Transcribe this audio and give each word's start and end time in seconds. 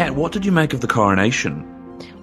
Cat, 0.00 0.16
what 0.16 0.32
did 0.32 0.46
you 0.46 0.52
make 0.52 0.72
of 0.72 0.80
the 0.80 0.86
coronation? 0.86 1.62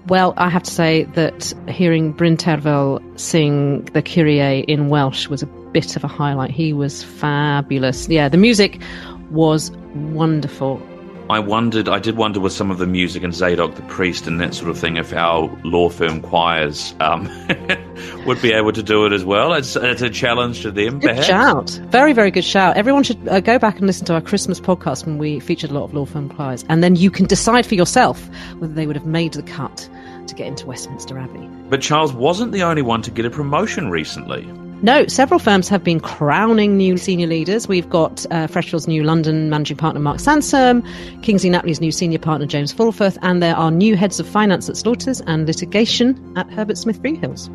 Well, 0.07 0.33
I 0.35 0.49
have 0.49 0.63
to 0.63 0.71
say 0.71 1.03
that 1.13 1.53
hearing 1.67 2.11
Bryn 2.11 2.35
Terfel 2.35 2.99
sing 3.19 3.85
the 3.93 4.01
Kyrie 4.01 4.61
in 4.61 4.89
Welsh 4.89 5.27
was 5.27 5.43
a 5.43 5.45
bit 5.45 5.95
of 5.95 6.03
a 6.03 6.07
highlight. 6.07 6.49
He 6.49 6.73
was 6.73 7.03
fabulous. 7.03 8.09
Yeah, 8.09 8.29
the 8.29 8.37
music 8.37 8.81
was 9.29 9.69
wonderful. 9.93 10.81
I 11.29 11.39
wondered, 11.39 11.89
I 11.89 11.99
did 11.99 12.15
wonder 12.15 12.39
with 12.39 12.53
some 12.53 12.71
of 12.71 12.77
the 12.77 12.87
music 12.87 13.21
and 13.21 13.33
Zadok 13.33 13.75
the 13.75 13.81
priest 13.83 14.27
and 14.27 14.39
that 14.39 14.53
sort 14.53 14.69
of 14.69 14.77
thing, 14.79 14.95
if 14.95 15.11
our 15.13 15.49
law 15.63 15.89
firm 15.89 16.21
choirs 16.21 16.95
um, 17.01 17.29
would 18.25 18.41
be 18.41 18.53
able 18.53 18.71
to 18.71 18.81
do 18.81 19.05
it 19.05 19.11
as 19.11 19.25
well. 19.25 19.53
It's, 19.53 19.75
it's 19.75 20.01
a 20.01 20.09
challenge 20.09 20.61
to 20.61 20.71
them, 20.71 20.99
Good 20.99 21.09
perhaps. 21.09 21.27
shout. 21.27 21.69
Very, 21.89 22.13
very 22.13 22.31
good 22.31 22.45
shout. 22.45 22.77
Everyone 22.77 23.03
should 23.03 23.27
uh, 23.27 23.41
go 23.41 23.59
back 23.59 23.77
and 23.77 23.87
listen 23.87 24.05
to 24.05 24.13
our 24.13 24.21
Christmas 24.21 24.61
podcast 24.61 25.05
when 25.05 25.17
we 25.17 25.41
featured 25.41 25.69
a 25.69 25.73
lot 25.73 25.83
of 25.83 25.93
law 25.93 26.05
firm 26.05 26.29
choirs. 26.29 26.63
And 26.69 26.81
then 26.81 26.95
you 26.95 27.11
can 27.11 27.25
decide 27.25 27.65
for 27.65 27.75
yourself 27.75 28.29
whether 28.59 28.73
they 28.73 28.87
would 28.87 28.95
have 28.95 29.05
made 29.05 29.33
the 29.33 29.43
cut 29.43 29.89
to 30.27 30.33
get 30.35 30.47
into 30.47 30.65
Westminster 30.65 31.17
Abbey. 31.17 31.45
But 31.69 31.81
Charles 31.81 32.13
wasn't 32.13 32.53
the 32.53 32.63
only 32.63 32.81
one 32.81 33.01
to 33.01 33.11
get 33.11 33.25
a 33.25 33.29
promotion 33.29 33.89
recently. 33.89 34.47
No, 34.83 35.07
several 35.07 35.39
firms 35.39 35.67
have 35.69 35.83
been 35.83 35.99
crowning 35.99 36.77
new 36.77 36.97
senior 36.97 37.25
leaders. 37.25 37.67
We've 37.67 37.89
got 37.89 38.27
uh, 38.29 38.45
Freshfield's 38.45 38.87
new 38.87 39.03
London 39.03 39.49
managing 39.49 39.75
partner 39.75 39.99
Mark 39.99 40.19
Sansom, 40.19 40.83
Kingsley 41.23 41.49
Napley's 41.49 41.81
new 41.81 41.91
senior 41.91 42.19
partner 42.19 42.45
James 42.45 42.71
Fulforth, 42.71 43.17
and 43.23 43.41
there 43.41 43.55
are 43.55 43.71
new 43.71 43.95
heads 43.95 44.19
of 44.19 44.27
finance 44.27 44.69
at 44.69 44.77
Slaughters 44.77 45.19
and 45.21 45.47
litigation 45.47 46.33
at 46.37 46.47
Herbert 46.51 46.77
Smith 46.77 47.01
Freehills. 47.01 47.49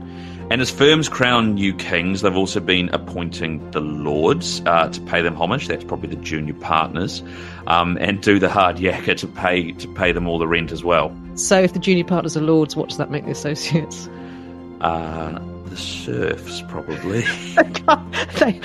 And 0.51 0.61
as 0.61 0.69
firms 0.69 1.09
crown 1.09 1.55
new 1.55 1.73
kings, 1.73 2.23
they've 2.23 2.37
also 2.37 2.59
been 2.59 2.89
appointing 2.89 3.71
the 3.71 3.81
lords 3.81 4.61
uh, 4.67 4.89
to 4.89 5.01
pay 5.03 5.23
them 5.23 5.37
homage. 5.37 5.69
That's 5.69 5.85
probably 5.85 6.09
the 6.09 6.23
junior 6.23 6.55
partners, 6.55 7.23
um, 7.69 7.97
and 8.01 8.21
do 8.21 8.41
the 8.41 8.49
hard 8.49 8.77
yakka 8.79 9.17
to 9.19 9.29
pay 9.29 9.71
to 9.71 9.87
pay 9.95 10.11
them 10.11 10.27
all 10.27 10.41
the 10.41 10.49
rent 10.49 10.73
as 10.73 10.83
well. 10.83 11.17
So, 11.37 11.63
if 11.63 11.73
the 11.73 11.79
junior 11.79 12.05
partners 12.05 12.37
are 12.37 12.43
lords, 12.43 12.75
what 12.75 12.89
does 12.89 12.99
that 12.99 13.13
make 13.13 13.27
the 13.27 13.31
associates? 13.31 14.09
Uh, 14.81 15.39
the 15.73 15.79
serfs, 15.79 16.63
probably. 16.69 17.23
they, 18.39 18.61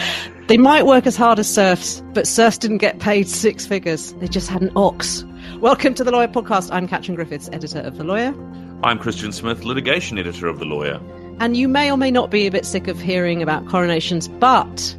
they 0.47 0.57
might 0.57 0.85
work 0.85 1.07
as 1.07 1.15
hard 1.15 1.39
as 1.39 1.51
serfs, 1.51 2.03
but 2.13 2.27
serfs 2.27 2.57
didn't 2.57 2.79
get 2.79 2.99
paid 2.99 3.29
six 3.29 3.65
figures. 3.65 4.11
They 4.15 4.27
just 4.27 4.49
had 4.49 4.61
an 4.61 4.71
ox. 4.75 5.23
Welcome 5.61 5.93
to 5.93 6.03
the 6.03 6.11
Lawyer 6.11 6.27
Podcast. 6.27 6.69
I'm 6.73 6.85
Catrin 6.85 7.15
Griffiths, 7.15 7.49
editor 7.53 7.79
of 7.79 7.97
The 7.97 8.03
Lawyer. 8.03 8.35
I'm 8.83 8.99
Christian 8.99 9.31
Smith, 9.31 9.63
litigation 9.63 10.17
editor 10.17 10.47
of 10.47 10.59
The 10.59 10.65
Lawyer. 10.65 10.99
And 11.39 11.55
you 11.55 11.69
may 11.69 11.89
or 11.89 11.95
may 11.95 12.11
not 12.11 12.29
be 12.29 12.45
a 12.45 12.51
bit 12.51 12.65
sick 12.65 12.89
of 12.89 12.99
hearing 12.99 13.41
about 13.41 13.65
coronations, 13.67 14.27
but 14.27 14.93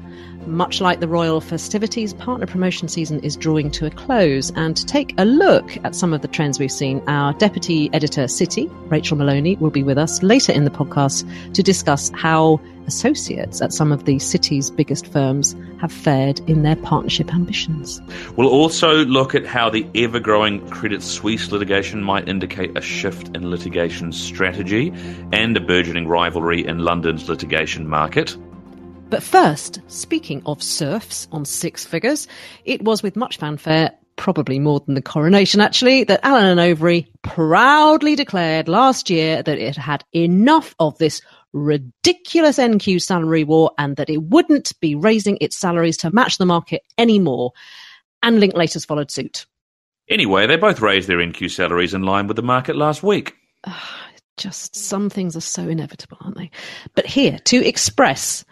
much 0.48 0.80
like 0.80 1.00
the 1.00 1.08
royal 1.08 1.40
festivities, 1.40 2.14
partner 2.14 2.46
promotion 2.46 2.88
season 2.88 3.20
is 3.20 3.36
drawing 3.36 3.70
to 3.72 3.86
a 3.86 3.90
close. 3.90 4.50
And 4.56 4.76
to 4.76 4.84
take 4.84 5.14
a 5.18 5.24
look 5.24 5.76
at 5.84 5.94
some 5.94 6.12
of 6.12 6.22
the 6.22 6.28
trends 6.28 6.58
we've 6.58 6.72
seen, 6.72 7.02
our 7.06 7.32
deputy 7.34 7.90
editor, 7.92 8.26
City, 8.28 8.66
Rachel 8.86 9.16
Moloney, 9.16 9.56
will 9.56 9.70
be 9.70 9.82
with 9.82 9.98
us 9.98 10.22
later 10.22 10.52
in 10.52 10.64
the 10.64 10.70
podcast 10.70 11.24
to 11.54 11.62
discuss 11.62 12.10
how 12.14 12.60
associates 12.88 13.60
at 13.60 13.72
some 13.72 13.92
of 13.92 14.06
the 14.06 14.18
city's 14.18 14.70
biggest 14.70 15.06
firms 15.06 15.54
have 15.80 15.92
fared 15.92 16.40
in 16.48 16.62
their 16.62 16.74
partnership 16.76 17.32
ambitions. 17.32 18.00
We'll 18.36 18.48
also 18.48 19.04
look 19.04 19.34
at 19.34 19.46
how 19.46 19.70
the 19.70 19.86
ever 19.94 20.18
growing 20.18 20.66
Credit 20.70 21.02
Suisse 21.02 21.52
litigation 21.52 22.02
might 22.02 22.28
indicate 22.28 22.76
a 22.76 22.80
shift 22.80 23.36
in 23.36 23.50
litigation 23.50 24.10
strategy 24.10 24.92
and 25.32 25.56
a 25.56 25.60
burgeoning 25.60 26.08
rivalry 26.08 26.66
in 26.66 26.78
London's 26.78 27.28
litigation 27.28 27.86
market. 27.86 28.36
But 29.10 29.22
first, 29.22 29.80
speaking 29.86 30.42
of 30.44 30.62
serfs 30.62 31.28
on 31.32 31.46
six 31.46 31.84
figures, 31.84 32.28
it 32.66 32.82
was 32.82 33.02
with 33.02 33.16
much 33.16 33.38
fanfare, 33.38 33.92
probably 34.16 34.58
more 34.58 34.80
than 34.80 34.94
the 34.94 35.02
coronation 35.02 35.62
actually, 35.62 36.04
that 36.04 36.20
Allen 36.22 36.58
and 36.58 36.60
Overy 36.60 37.06
proudly 37.22 38.16
declared 38.16 38.68
last 38.68 39.08
year 39.08 39.42
that 39.42 39.58
it 39.58 39.76
had 39.76 40.04
enough 40.12 40.74
of 40.78 40.98
this 40.98 41.22
ridiculous 41.54 42.58
NQ 42.58 43.00
salary 43.00 43.44
war 43.44 43.70
and 43.78 43.96
that 43.96 44.10
it 44.10 44.22
wouldn't 44.24 44.78
be 44.80 44.94
raising 44.94 45.38
its 45.40 45.56
salaries 45.56 45.96
to 45.98 46.14
match 46.14 46.36
the 46.36 46.44
market 46.44 46.82
anymore. 46.98 47.52
And 48.22 48.42
Linklaters 48.42 48.86
followed 48.86 49.10
suit. 49.10 49.46
Anyway, 50.10 50.46
they 50.46 50.56
both 50.56 50.80
raised 50.80 51.08
their 51.08 51.18
NQ 51.18 51.50
salaries 51.50 51.94
in 51.94 52.02
line 52.02 52.26
with 52.26 52.36
the 52.36 52.42
market 52.42 52.76
last 52.76 53.02
week. 53.02 53.34
Just 54.36 54.76
some 54.76 55.10
things 55.10 55.34
are 55.36 55.40
so 55.40 55.66
inevitable, 55.66 56.18
aren't 56.20 56.36
they? 56.36 56.50
But 56.94 57.06
here, 57.06 57.38
to 57.46 57.66
express 57.66 58.44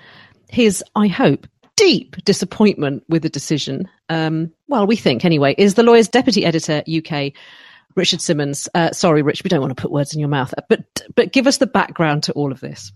his, 0.56 0.82
I 0.94 1.06
hope, 1.06 1.46
deep 1.76 2.16
disappointment 2.24 3.04
with 3.10 3.22
the 3.22 3.28
decision, 3.28 3.90
um, 4.08 4.50
well, 4.68 4.86
we 4.86 4.96
think 4.96 5.22
anyway, 5.22 5.54
is 5.58 5.74
the 5.74 5.82
lawyer's 5.82 6.08
deputy 6.08 6.46
editor, 6.46 6.82
UK, 6.88 7.34
Richard 7.94 8.22
Simmons. 8.22 8.66
Uh, 8.74 8.90
sorry, 8.92 9.20
Rich, 9.20 9.44
we 9.44 9.48
don't 9.48 9.60
want 9.60 9.76
to 9.76 9.80
put 9.80 9.90
words 9.90 10.14
in 10.14 10.20
your 10.20 10.30
mouth, 10.30 10.54
but 10.70 10.80
but 11.14 11.32
give 11.32 11.46
us 11.46 11.58
the 11.58 11.66
background 11.66 12.22
to 12.24 12.32
all 12.32 12.52
of 12.52 12.60
this. 12.60 12.90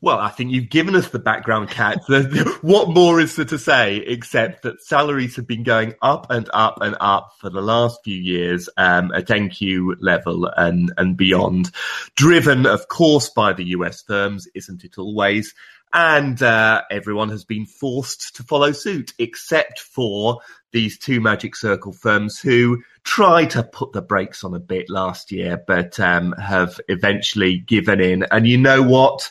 Well, 0.00 0.18
I 0.18 0.30
think 0.30 0.50
you've 0.50 0.68
given 0.68 0.96
us 0.96 1.08
the 1.08 1.20
background, 1.20 1.70
Cat. 1.70 2.02
what 2.62 2.88
more 2.88 3.20
is 3.20 3.36
there 3.36 3.44
to 3.46 3.58
say 3.58 3.96
except 3.98 4.62
that 4.62 4.82
salaries 4.82 5.36
have 5.36 5.46
been 5.46 5.62
going 5.62 5.94
up 6.02 6.26
and 6.30 6.48
up 6.52 6.78
and 6.80 6.96
up 7.00 7.32
for 7.40 7.50
the 7.50 7.62
last 7.62 8.00
few 8.02 8.16
years 8.16 8.68
um, 8.76 9.12
at 9.12 9.26
NQ 9.26 9.96
level 10.00 10.46
and, 10.56 10.92
and 10.96 11.16
beyond, 11.16 11.70
driven, 12.16 12.66
of 12.66 12.88
course, 12.88 13.28
by 13.28 13.52
the 13.52 13.66
US 13.66 14.02
firms, 14.02 14.48
isn't 14.56 14.82
it 14.82 14.98
always? 14.98 15.54
And 15.94 16.42
uh, 16.42 16.82
everyone 16.90 17.28
has 17.28 17.44
been 17.44 17.66
forced 17.66 18.36
to 18.36 18.42
follow 18.42 18.72
suit, 18.72 19.12
except 19.18 19.78
for 19.78 20.40
these 20.72 20.98
two 20.98 21.20
Magic 21.20 21.54
Circle 21.54 21.92
firms 21.92 22.40
who 22.40 22.82
tried 23.04 23.50
to 23.50 23.62
put 23.62 23.92
the 23.92 24.00
brakes 24.00 24.42
on 24.42 24.54
a 24.54 24.60
bit 24.60 24.88
last 24.88 25.30
year, 25.30 25.62
but 25.66 26.00
um, 26.00 26.32
have 26.32 26.80
eventually 26.88 27.58
given 27.58 28.00
in. 28.00 28.24
And 28.30 28.46
you 28.46 28.56
know 28.56 28.82
what? 28.82 29.30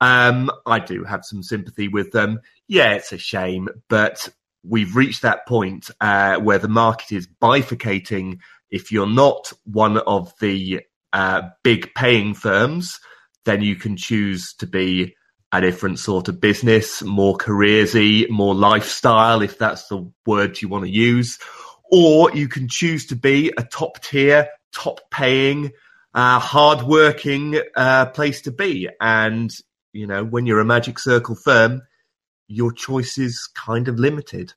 Um, 0.00 0.50
I 0.66 0.80
do 0.80 1.04
have 1.04 1.24
some 1.24 1.42
sympathy 1.42 1.86
with 1.86 2.10
them. 2.10 2.40
Yeah, 2.66 2.94
it's 2.94 3.12
a 3.12 3.18
shame, 3.18 3.68
but 3.88 4.28
we've 4.64 4.96
reached 4.96 5.22
that 5.22 5.46
point 5.46 5.90
uh, 6.00 6.38
where 6.38 6.58
the 6.58 6.68
market 6.68 7.12
is 7.12 7.28
bifurcating. 7.40 8.38
If 8.70 8.90
you're 8.90 9.06
not 9.06 9.52
one 9.64 9.98
of 9.98 10.32
the 10.40 10.80
uh, 11.12 11.42
big 11.62 11.94
paying 11.94 12.34
firms, 12.34 12.98
then 13.44 13.62
you 13.62 13.76
can 13.76 13.96
choose 13.96 14.54
to 14.54 14.66
be 14.66 15.14
a 15.52 15.60
different 15.60 15.98
sort 15.98 16.28
of 16.28 16.40
business, 16.40 17.02
more 17.02 17.36
careersy, 17.36 18.28
more 18.30 18.54
lifestyle, 18.54 19.42
if 19.42 19.58
that's 19.58 19.88
the 19.88 20.10
word 20.26 20.60
you 20.62 20.68
want 20.68 20.84
to 20.84 20.90
use. 20.90 21.38
Or 21.90 22.30
you 22.32 22.48
can 22.48 22.68
choose 22.68 23.06
to 23.06 23.16
be 23.16 23.52
a 23.56 23.64
top 23.64 24.00
tier, 24.02 24.48
top 24.72 25.00
paying, 25.10 25.72
uh, 26.14 26.38
hard 26.38 26.82
working 26.82 27.60
uh, 27.76 28.06
place 28.06 28.42
to 28.42 28.52
be. 28.52 28.88
And 29.00 29.50
you 29.92 30.06
know, 30.06 30.24
when 30.24 30.46
you're 30.46 30.60
a 30.60 30.64
Magic 30.64 30.98
Circle 30.98 31.34
firm, 31.34 31.82
your 32.46 32.72
choice 32.72 33.18
is 33.18 33.48
kind 33.54 33.88
of 33.88 33.98
limited. 33.98 34.52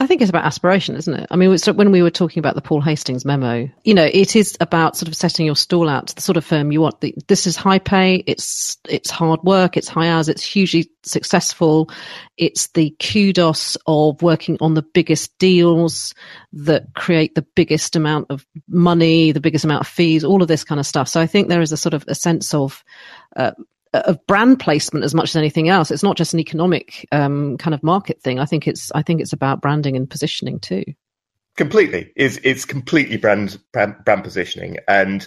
I 0.00 0.06
think 0.06 0.22
it's 0.22 0.30
about 0.30 0.44
aspiration, 0.44 0.94
isn't 0.94 1.12
it? 1.12 1.26
I 1.30 1.36
mean, 1.36 1.56
when 1.74 1.90
we 1.90 2.02
were 2.02 2.10
talking 2.10 2.38
about 2.38 2.54
the 2.54 2.62
Paul 2.62 2.80
Hastings 2.80 3.24
memo, 3.24 3.68
you 3.82 3.94
know, 3.94 4.08
it 4.12 4.36
is 4.36 4.56
about 4.60 4.96
sort 4.96 5.08
of 5.08 5.16
setting 5.16 5.44
your 5.44 5.56
stall 5.56 5.88
out 5.88 6.06
to 6.08 6.14
the 6.14 6.22
sort 6.22 6.36
of 6.36 6.44
firm 6.44 6.70
you 6.70 6.80
want. 6.80 7.04
This 7.26 7.48
is 7.48 7.56
high 7.56 7.80
pay. 7.80 8.22
It's, 8.26 8.78
it's 8.88 9.10
hard 9.10 9.42
work. 9.42 9.76
It's 9.76 9.88
high 9.88 10.08
hours. 10.08 10.28
It's 10.28 10.42
hugely 10.42 10.88
successful. 11.02 11.90
It's 12.36 12.68
the 12.68 12.94
kudos 13.00 13.76
of 13.88 14.22
working 14.22 14.56
on 14.60 14.74
the 14.74 14.82
biggest 14.82 15.36
deals 15.38 16.14
that 16.52 16.94
create 16.94 17.34
the 17.34 17.46
biggest 17.56 17.96
amount 17.96 18.26
of 18.30 18.46
money, 18.68 19.32
the 19.32 19.40
biggest 19.40 19.64
amount 19.64 19.80
of 19.80 19.88
fees, 19.88 20.22
all 20.22 20.42
of 20.42 20.48
this 20.48 20.62
kind 20.62 20.78
of 20.78 20.86
stuff. 20.86 21.08
So 21.08 21.20
I 21.20 21.26
think 21.26 21.48
there 21.48 21.62
is 21.62 21.72
a 21.72 21.76
sort 21.76 21.94
of 21.94 22.04
a 22.06 22.14
sense 22.14 22.54
of, 22.54 22.84
uh, 23.34 23.52
of 24.06 24.24
brand 24.26 24.60
placement 24.60 25.04
as 25.04 25.14
much 25.14 25.30
as 25.30 25.36
anything 25.36 25.68
else. 25.68 25.90
It's 25.90 26.02
not 26.02 26.16
just 26.16 26.34
an 26.34 26.40
economic 26.40 27.06
um, 27.12 27.56
kind 27.58 27.74
of 27.74 27.82
market 27.82 28.20
thing. 28.22 28.38
I 28.38 28.44
think 28.44 28.66
it's 28.66 28.90
I 28.94 29.02
think 29.02 29.20
it's 29.20 29.32
about 29.32 29.60
branding 29.60 29.96
and 29.96 30.08
positioning 30.08 30.60
too. 30.60 30.84
Completely, 31.56 32.12
it's 32.16 32.38
it's 32.42 32.64
completely 32.64 33.16
brand 33.16 33.58
brand, 33.72 33.96
brand 34.04 34.24
positioning, 34.24 34.78
and 34.86 35.26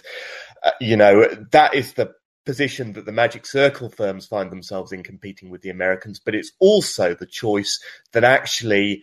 uh, 0.62 0.70
you 0.80 0.96
know 0.96 1.26
that 1.52 1.74
is 1.74 1.92
the 1.94 2.12
position 2.44 2.94
that 2.94 3.04
the 3.04 3.12
Magic 3.12 3.46
Circle 3.46 3.88
firms 3.88 4.26
find 4.26 4.50
themselves 4.50 4.92
in 4.92 5.02
competing 5.02 5.50
with 5.50 5.62
the 5.62 5.70
Americans. 5.70 6.18
But 6.18 6.34
it's 6.34 6.52
also 6.58 7.14
the 7.14 7.26
choice 7.26 7.78
that 8.12 8.24
actually 8.24 9.02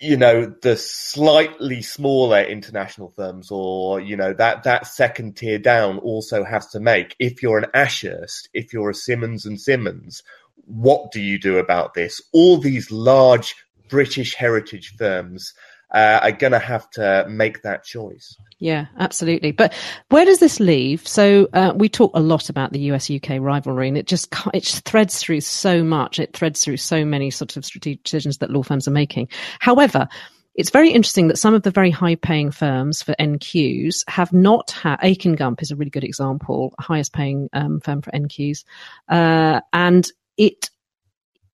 you 0.00 0.16
know 0.16 0.52
the 0.62 0.76
slightly 0.76 1.80
smaller 1.80 2.42
international 2.42 3.10
firms 3.10 3.50
or 3.50 4.00
you 4.00 4.16
know 4.16 4.32
that 4.32 4.64
that 4.64 4.86
second 4.86 5.36
tier 5.36 5.58
down 5.58 5.98
also 5.98 6.42
has 6.44 6.66
to 6.66 6.80
make 6.80 7.14
if 7.18 7.42
you're 7.42 7.58
an 7.58 7.70
ashurst 7.74 8.48
if 8.52 8.72
you're 8.72 8.90
a 8.90 8.94
simmons 8.94 9.46
and 9.46 9.60
simmons 9.60 10.22
what 10.66 11.12
do 11.12 11.20
you 11.20 11.38
do 11.38 11.58
about 11.58 11.94
this? 11.94 12.20
All 12.32 12.58
these 12.58 12.90
large 12.90 13.54
british 13.90 14.34
heritage 14.34 14.94
firms 14.96 15.52
uh, 15.94 16.20
are 16.22 16.32
going 16.32 16.52
to 16.52 16.58
have 16.58 16.90
to 16.90 17.24
make 17.28 17.62
that 17.62 17.84
choice 17.84 18.36
yeah, 18.64 18.86
absolutely. 18.98 19.52
But 19.52 19.74
where 20.08 20.24
does 20.24 20.38
this 20.38 20.58
leave? 20.58 21.06
So 21.06 21.48
uh, 21.52 21.74
we 21.74 21.88
talk 21.90 22.12
a 22.14 22.20
lot 22.20 22.48
about 22.48 22.72
the 22.72 22.80
US 22.92 23.10
UK 23.10 23.38
rivalry, 23.38 23.88
and 23.88 23.98
it 23.98 24.06
just 24.06 24.34
it 24.54 24.64
threads 24.86 25.18
through 25.18 25.42
so 25.42 25.84
much. 25.84 26.18
It 26.18 26.34
threads 26.34 26.64
through 26.64 26.78
so 26.78 27.04
many 27.04 27.30
sort 27.30 27.58
of 27.58 27.64
strategic 27.66 28.04
decisions 28.04 28.38
that 28.38 28.50
law 28.50 28.62
firms 28.62 28.88
are 28.88 28.92
making. 28.92 29.28
However, 29.58 30.08
it's 30.54 30.70
very 30.70 30.90
interesting 30.90 31.28
that 31.28 31.38
some 31.38 31.52
of 31.52 31.62
the 31.62 31.70
very 31.70 31.90
high 31.90 32.14
paying 32.14 32.52
firms 32.52 33.02
for 33.02 33.14
NQs 33.20 34.08
have 34.08 34.32
not 34.32 34.70
had, 34.70 34.98
Akin 35.02 35.34
Gump 35.34 35.60
is 35.60 35.70
a 35.70 35.76
really 35.76 35.90
good 35.90 36.04
example, 36.04 36.72
highest 36.78 37.12
paying 37.12 37.50
um, 37.52 37.80
firm 37.80 38.00
for 38.00 38.12
NQs. 38.12 38.64
Uh, 39.08 39.60
and 39.72 40.08
it, 40.36 40.70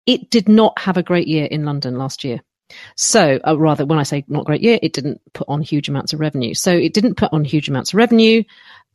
it 0.07 0.31
did 0.31 0.49
not 0.49 0.79
have 0.79 0.99
a 0.99 1.03
great 1.03 1.29
year 1.29 1.47
in 1.47 1.65
London 1.65 1.97
last 1.97 2.25
year. 2.25 2.41
So, 2.97 3.39
uh, 3.47 3.59
rather, 3.59 3.87
when 3.87 3.99
I 3.99 4.05
say 4.05 4.25
not 4.29 4.45
great 4.45 4.63
year, 4.63 4.79
it 4.83 4.93
didn't 4.93 5.21
put 5.33 5.49
on 5.49 5.63
huge 5.63 5.89
amounts 5.89 6.13
of 6.13 6.21
revenue. 6.21 6.55
So, 6.55 6.73
it 6.73 6.95
didn't 6.95 7.17
put 7.17 7.33
on 7.33 7.45
huge 7.45 7.69
amounts 7.69 7.93
of 7.93 7.97
revenue, 7.97 8.43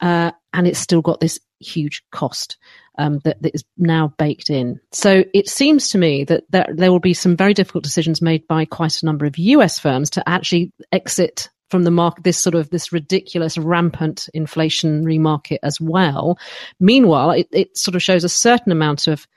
uh, 0.01 0.31
and 0.53 0.67
it's 0.67 0.79
still 0.79 1.01
got 1.01 1.19
this 1.19 1.39
huge 1.59 2.03
cost 2.11 2.57
um, 2.97 3.19
that, 3.23 3.41
that 3.41 3.55
is 3.55 3.63
now 3.77 4.13
baked 4.17 4.49
in. 4.49 4.79
So 4.91 5.23
it 5.33 5.49
seems 5.49 5.89
to 5.89 5.97
me 5.97 6.23
that 6.25 6.43
there, 6.49 6.67
there 6.73 6.91
will 6.91 6.99
be 6.99 7.13
some 7.13 7.35
very 7.35 7.53
difficult 7.53 7.83
decisions 7.83 8.21
made 8.21 8.47
by 8.47 8.65
quite 8.65 9.01
a 9.01 9.05
number 9.05 9.25
of 9.25 9.37
US 9.37 9.79
firms 9.79 10.09
to 10.11 10.29
actually 10.29 10.71
exit 10.91 11.49
from 11.69 11.83
the 11.83 11.91
market, 11.91 12.23
this 12.23 12.37
sort 12.37 12.55
of 12.55 12.69
this 12.69 12.93
ridiculous 12.93 13.57
rampant 13.57 14.29
inflationary 14.35 15.19
market 15.19 15.59
as 15.63 15.81
well. 15.81 16.37
Meanwhile, 16.79 17.31
it, 17.31 17.47
it 17.51 17.77
sort 17.77 17.95
of 17.95 18.03
shows 18.03 18.23
a 18.23 18.29
certain 18.29 18.71
amount 18.71 19.07
of 19.07 19.27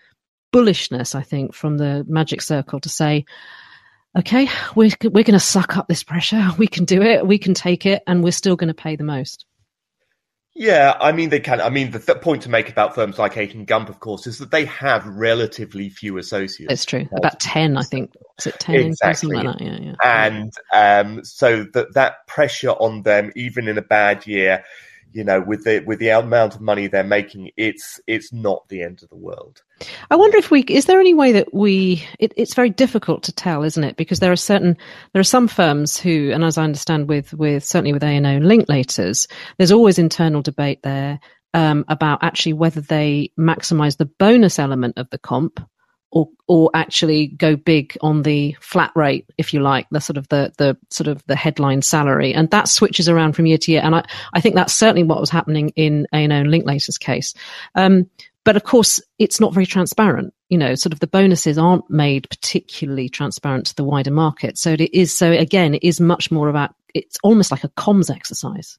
bullishness, 0.53 1.15
I 1.15 1.23
think, 1.23 1.55
from 1.55 1.79
the 1.79 2.05
magic 2.07 2.43
circle 2.43 2.81
to 2.81 2.89
say, 2.89 3.25
okay, 4.19 4.49
we're, 4.75 4.91
we're 5.03 5.25
going 5.25 5.33
to 5.33 5.41
suck 5.41 5.77
up 5.77 5.89
this 5.89 6.03
pressure. 6.03 6.51
We 6.59 6.67
can 6.67 6.85
do 6.85 7.03
it. 7.03 7.27
We 7.27 7.39
can 7.39 7.55
take 7.55 7.87
it 7.87 8.03
and 8.07 8.25
we're 8.25 8.33
still 8.33 8.57
going 8.57 8.69
to 8.69 8.75
pay 8.75 8.97
the 8.97 9.05
most. 9.05 9.45
Yeah, 10.59 10.97
I 11.01 11.13
mean 11.13 11.29
they 11.29 11.39
can. 11.39 11.61
I 11.61 11.71
mean 11.71 11.93
the 11.93 12.01
th- 12.01 12.21
point 12.21 12.43
to 12.43 12.49
make 12.49 12.69
about 12.69 12.93
firms 12.97 13.17
like 13.17 13.37
Akin 13.37 13.65
Gump, 13.65 13.89
of 13.89 14.01
course, 14.01 14.27
is 14.27 14.39
that 14.39 14.51
they 14.51 14.65
have 14.65 15.07
relatively 15.07 15.89
few 15.89 16.19
associates. 16.19 16.73
It's 16.73 16.85
true, 16.85 17.07
about 17.17 17.39
ten, 17.39 17.77
I 17.77 17.83
think. 17.83 18.13
Is 18.41 18.49
it 18.49 18.59
ten? 18.59 18.75
Exactly. 18.75 19.37
Like 19.37 19.61
yeah, 19.61 19.79
yeah. 19.81 19.95
And 20.05 20.53
um, 20.73 21.25
so 21.25 21.63
that 21.75 21.95
that 21.95 22.27
pressure 22.27 22.71
on 22.71 23.03
them, 23.03 23.31
even 23.37 23.69
in 23.69 23.79
a 23.79 23.83
bad 23.83 24.27
year, 24.27 24.65
you 25.13 25.25
know, 25.25 25.41
with 25.41 25.65
the 25.65 25.81
with 25.81 25.99
the 25.99 26.09
amount 26.11 26.55
of 26.55 26.61
money 26.61 26.87
they're 26.87 27.05
making, 27.05 27.51
it's 27.57 28.01
it's 28.07 28.33
not 28.33 28.69
the 28.69 28.83
end 28.83 29.03
of 29.03 29.09
the 29.09 29.17
world. 29.17 29.63
I 30.11 30.17
wonder 30.17 30.39
if 30.39 30.51
we 30.51 30.63
is 30.63 30.87
there 30.87 31.01
any 31.01 31.15
way 31.15 31.33
that 31.33 31.53
we 31.53 32.05
it, 32.19 32.33
it's 32.37 32.55
very 32.55 32.71
difficult 32.71 33.23
to 33.25 33.33
tell, 33.33 33.63
isn't 33.63 33.85
it? 33.85 33.97
Because 33.97 34.21
there 34.21 34.33
are 34.33 34.37
certain 34.37 34.77
there 35.13 35.21
are 35.21 35.25
some 35.25 35.49
firms 35.49 35.99
who, 35.99 36.31
and 36.33 36.45
as 36.45 36.59
I 36.59 36.65
understand 36.65 37.09
with 37.09 37.33
with 37.35 37.65
certainly 37.65 37.93
with 37.93 38.03
A 38.03 38.07
and 38.07 38.27
O 38.27 38.39
Linklaters, 38.39 39.27
there's 39.57 39.73
always 39.73 39.99
internal 39.99 40.43
debate 40.43 40.83
there 40.83 41.21
um, 41.55 41.85
about 41.89 42.23
actually 42.23 42.55
whether 42.55 42.81
they 42.81 43.33
maximise 43.39 43.97
the 43.97 44.11
bonus 44.19 44.59
element 44.59 44.99
of 44.99 45.09
the 45.11 45.19
comp 45.19 45.61
or 46.11 46.29
or 46.47 46.71
actually 46.75 47.27
go 47.27 47.57
big 47.57 47.97
on 48.01 48.23
the 48.23 48.57
flat 48.61 48.91
rate, 48.95 49.27
if 49.37 49.53
you 49.53 49.61
like, 49.61 49.87
the 49.91 50.01
sort 50.01 50.17
of 50.17 50.29
the 50.29 50.53
the 50.59 50.77
sort 50.91 51.09
of 51.09 51.25
the 51.27 51.37
headline 51.37 51.83
salary, 51.83 52.33
and 52.33 52.51
that 52.51 52.69
switches 52.69 53.09
around 53.09 53.35
from 53.35 53.47
year 53.47 53.59
to 53.59 53.73
year. 53.73 53.83
And 53.85 53.95
I, 53.95 54.05
I 54.33 54.41
think 54.41 54.55
that's 54.55 54.73
certainly 54.73 55.03
what 55.03 55.21
was 55.21 55.31
happening 55.31 55.71
in 55.71 56.07
A 56.13 56.17
and 56.17 56.33
O 56.33 56.37
and 56.37 56.51
Linklater's 56.51 56.99
case. 56.99 57.35
Um, 57.75 58.09
but 58.45 58.57
of 58.57 58.65
course, 58.65 59.01
it's 59.19 59.41
not 59.41 59.53
very 59.53 59.67
transparent. 59.67 60.33
You 60.49 60.57
know, 60.57 60.75
sort 60.75 60.95
of 60.95 61.01
the 61.01 61.07
bonuses 61.07 61.59
aren't 61.59 61.91
made 61.91 62.31
particularly 62.31 63.11
transparent 63.11 63.67
to 63.67 63.75
the 63.75 63.85
wider 63.85 64.11
market. 64.11 64.57
So 64.57 64.71
it 64.71 64.95
is. 64.95 65.17
So 65.17 65.31
again, 65.31 65.75
it 65.75 65.85
is 65.85 66.01
much 66.01 66.31
more 66.31 66.49
about. 66.49 66.75
It's 66.95 67.19
almost 67.23 67.51
like 67.51 67.65
a 67.65 67.69
comms 67.69 68.11
exercise 68.11 68.79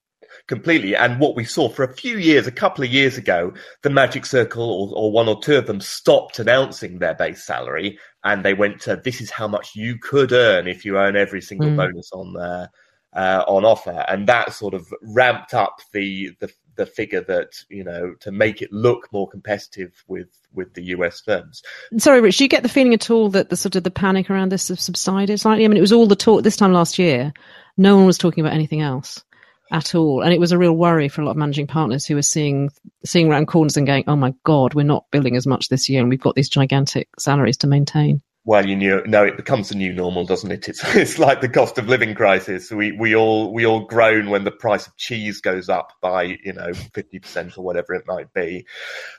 completely. 0.49 0.95
And 0.95 1.19
what 1.19 1.35
we 1.37 1.45
saw 1.45 1.69
for 1.69 1.83
a 1.83 1.93
few 1.93 2.17
years, 2.17 2.47
a 2.47 2.51
couple 2.51 2.83
of 2.83 2.91
years 2.91 3.17
ago, 3.17 3.53
the 3.83 3.89
Magic 3.89 4.25
Circle 4.25 4.63
or, 4.63 4.91
or, 4.97 5.11
one 5.11 5.29
or 5.29 5.39
two 5.39 5.55
of 5.55 5.67
them 5.67 5.79
stopped 5.79 6.39
announcing 6.39 6.99
their 6.99 7.13
base 7.13 7.45
salary 7.45 7.97
and 8.25 8.43
they 8.43 8.55
went 8.55 8.81
to 8.81 8.99
this 9.01 9.21
is 9.21 9.29
how 9.29 9.47
much 9.47 9.75
you 9.75 9.97
could 9.97 10.33
earn 10.33 10.67
if 10.67 10.83
you 10.83 10.97
earn 10.97 11.15
every 11.15 11.41
single 11.41 11.69
mm. 11.69 11.77
bonus 11.77 12.09
on 12.11 12.33
there. 12.33 12.69
Uh, 13.11 13.43
on 13.47 13.65
offer, 13.65 14.05
and 14.07 14.27
that 14.27 14.53
sort 14.53 14.75
of 14.75 14.85
ramped 15.01 15.55
up 15.55 15.79
the, 15.93 16.29
the 16.41 16.53
the 16.75 16.85
figure 16.85 17.21
that 17.21 17.53
you 17.67 17.83
know 17.83 18.13
to 18.19 18.31
make 18.31 18.61
it 18.61 18.71
look 18.71 19.11
more 19.11 19.27
competitive 19.27 20.03
with 20.07 20.27
with 20.53 20.71
the 20.75 20.83
US 20.93 21.19
firms. 21.19 21.63
Sorry, 21.97 22.21
Rich, 22.21 22.37
do 22.37 22.43
you 22.43 22.47
get 22.47 22.61
the 22.61 22.69
feeling 22.69 22.93
at 22.93 23.09
all 23.09 23.29
that 23.29 23.49
the 23.49 23.57
sort 23.57 23.75
of 23.75 23.83
the 23.83 23.89
panic 23.89 24.29
around 24.29 24.51
this 24.51 24.67
has 24.67 24.79
subsided 24.83 25.39
slightly? 25.39 25.65
I 25.65 25.67
mean, 25.69 25.77
it 25.79 25.81
was 25.81 25.91
all 25.91 26.05
the 26.05 26.15
talk 26.15 26.43
this 26.43 26.55
time 26.55 26.71
last 26.71 26.99
year. 26.99 27.33
No 27.77 27.97
one 27.97 28.05
was 28.05 28.19
talking 28.19 28.45
about 28.45 28.53
anything 28.53 28.81
else 28.81 29.23
at 29.71 29.95
all. 29.95 30.21
And 30.21 30.33
it 30.33 30.39
was 30.39 30.51
a 30.51 30.57
real 30.57 30.73
worry 30.73 31.09
for 31.09 31.21
a 31.21 31.25
lot 31.25 31.31
of 31.31 31.37
managing 31.37 31.67
partners 31.67 32.05
who 32.05 32.15
were 32.15 32.21
seeing 32.21 32.69
seeing 33.05 33.29
around 33.29 33.47
corners 33.47 33.77
and 33.77 33.87
going, 33.87 34.03
"Oh 34.07 34.15
my 34.15 34.33
God, 34.43 34.73
we're 34.73 34.83
not 34.83 35.05
billing 35.11 35.35
as 35.35 35.47
much 35.47 35.69
this 35.69 35.89
year, 35.89 36.01
and 36.01 36.09
we've 36.09 36.21
got 36.21 36.35
these 36.35 36.49
gigantic 36.49 37.09
salaries 37.19 37.57
to 37.57 37.67
maintain." 37.67 38.21
Well, 38.49 38.65
you 38.65 38.75
know, 38.75 39.03
no, 39.05 39.23
it 39.23 39.37
becomes 39.37 39.69
the 39.69 39.75
new 39.75 39.93
normal, 39.93 40.25
doesn't 40.25 40.49
it? 40.49 40.67
It's 40.67 40.83
it's 40.95 41.19
like 41.19 41.39
the 41.39 41.47
cost 41.47 41.77
of 41.77 41.87
living 41.87 42.15
crisis. 42.15 42.71
We 42.71 42.91
we 42.91 43.15
all 43.15 43.53
we 43.53 43.63
all 43.63 43.81
groan 43.81 44.31
when 44.31 44.43
the 44.43 44.49
price 44.49 44.87
of 44.87 44.97
cheese 44.97 45.39
goes 45.39 45.69
up 45.69 45.93
by 46.01 46.39
you 46.43 46.53
know 46.53 46.73
fifty 46.73 47.19
percent 47.19 47.59
or 47.59 47.63
whatever 47.63 47.93
it 47.93 48.07
might 48.07 48.33
be, 48.33 48.65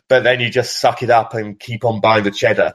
but 0.09 0.25
then 0.25 0.41
you 0.41 0.51
just 0.51 0.81
suck 0.81 1.05
it 1.05 1.11
up 1.11 1.33
and 1.35 1.61
keep 1.61 1.85
on 1.85 2.01
buying 2.01 2.25
the 2.25 2.33
cheddar. 2.33 2.73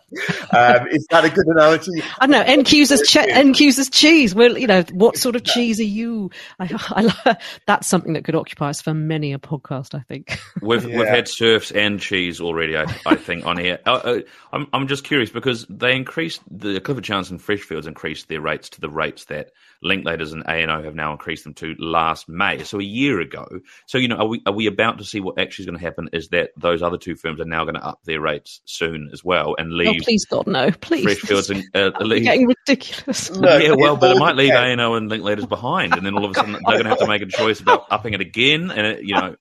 Um, 0.53 0.87
is 0.87 1.05
that 1.09 1.25
a 1.25 1.29
good 1.29 1.45
analogy? 1.47 2.01
I 2.19 2.25
don't 2.25 2.31
know. 2.31 2.63
NQ's 2.63 2.89
as 2.89 3.01
che- 3.01 3.33
NQ's 3.33 3.77
as 3.77 3.89
cheese. 3.89 4.33
Well, 4.33 4.57
you 4.57 4.67
know, 4.67 4.85
what 4.93 5.17
sort 5.17 5.35
of 5.35 5.43
cheese 5.43 5.81
are 5.81 5.83
you? 5.83 6.31
I, 6.59 7.13
I, 7.25 7.35
that's 7.67 7.85
something 7.85 8.13
that 8.13 8.23
could 8.23 8.35
occupy 8.35 8.69
us 8.69 8.81
for 8.81 8.93
many 8.93 9.33
a 9.33 9.39
podcast. 9.39 9.93
I 9.93 10.03
think 10.07 10.39
we've 10.61 10.87
yeah. 10.87 10.99
we've 10.99 11.07
had 11.09 11.27
serfs 11.27 11.71
and 11.71 11.99
cheese 11.99 12.39
already. 12.39 12.77
I, 12.77 12.85
I 13.05 13.15
think 13.15 13.45
on 13.45 13.57
here. 13.57 13.79
Uh, 13.85 13.91
uh, 13.91 14.19
I'm 14.53 14.67
I'm 14.71 14.87
just 14.87 15.03
curious 15.03 15.31
because 15.31 15.65
they 15.69 15.97
increased 15.97 16.41
the 16.49 16.79
Clifford 16.79 17.03
Chance 17.03 17.29
and 17.31 17.39
Freshfields 17.39 17.87
increased 17.87 18.27
their 18.27 18.41
rates 18.41 18.69
to 18.69 18.81
the 18.81 18.89
rates 18.89 19.25
that 19.25 19.51
Linklaters 19.83 20.33
and 20.33 20.43
A&O 20.47 20.83
have 20.83 20.95
now 20.95 21.11
increased 21.11 21.43
them 21.43 21.53
to 21.55 21.75
last 21.77 22.27
May, 22.29 22.63
so 22.63 22.79
a 22.79 22.83
year 22.83 23.19
ago. 23.19 23.45
So, 23.85 23.97
you 23.97 24.07
know, 24.07 24.17
are 24.17 24.27
we, 24.27 24.41
are 24.45 24.53
we 24.53 24.67
about 24.67 24.97
to 24.99 25.03
see 25.03 25.19
what 25.19 25.39
actually 25.39 25.63
is 25.63 25.65
going 25.67 25.79
to 25.79 25.85
happen 25.85 26.09
is 26.13 26.29
that 26.29 26.51
those 26.57 26.81
other 26.81 26.97
two 26.97 27.15
firms 27.15 27.39
are 27.39 27.45
now 27.45 27.63
going 27.63 27.75
to 27.75 27.85
up 27.85 27.99
their 28.03 28.21
rates 28.21 28.61
soon 28.65 29.09
as 29.13 29.23
well 29.23 29.55
and 29.57 29.73
leave. 29.73 30.01
Oh, 30.01 30.03
please, 30.03 30.25
God, 30.25 30.47
no, 30.47 30.71
please. 30.71 31.05
Freshfields 31.05 31.49
and 31.49 31.63
uh, 31.75 31.97
leave. 32.03 32.23
getting 32.23 32.47
ridiculous. 32.47 33.31
No, 33.45 33.57
yeah, 33.57 33.75
well, 33.77 33.97
but 33.97 34.15
it 34.15 34.19
might 34.19 34.35
leave 34.35 34.53
A&O 34.53 34.93
and 34.95 35.11
Linklaters 35.11 35.47
behind, 35.47 35.93
and 35.93 36.05
then 36.05 36.15
all 36.15 36.25
of 36.25 36.31
a 36.31 36.33
sudden 36.35 36.53
they're 36.53 36.61
going 36.63 36.83
to 36.83 36.89
have 36.89 36.99
to 36.99 37.07
make 37.07 37.21
a 37.21 37.27
choice 37.27 37.59
about 37.59 37.85
upping 37.91 38.13
it 38.13 38.21
again, 38.21 38.71
and, 38.71 38.87
it, 38.87 39.03
you 39.03 39.13
know. 39.13 39.35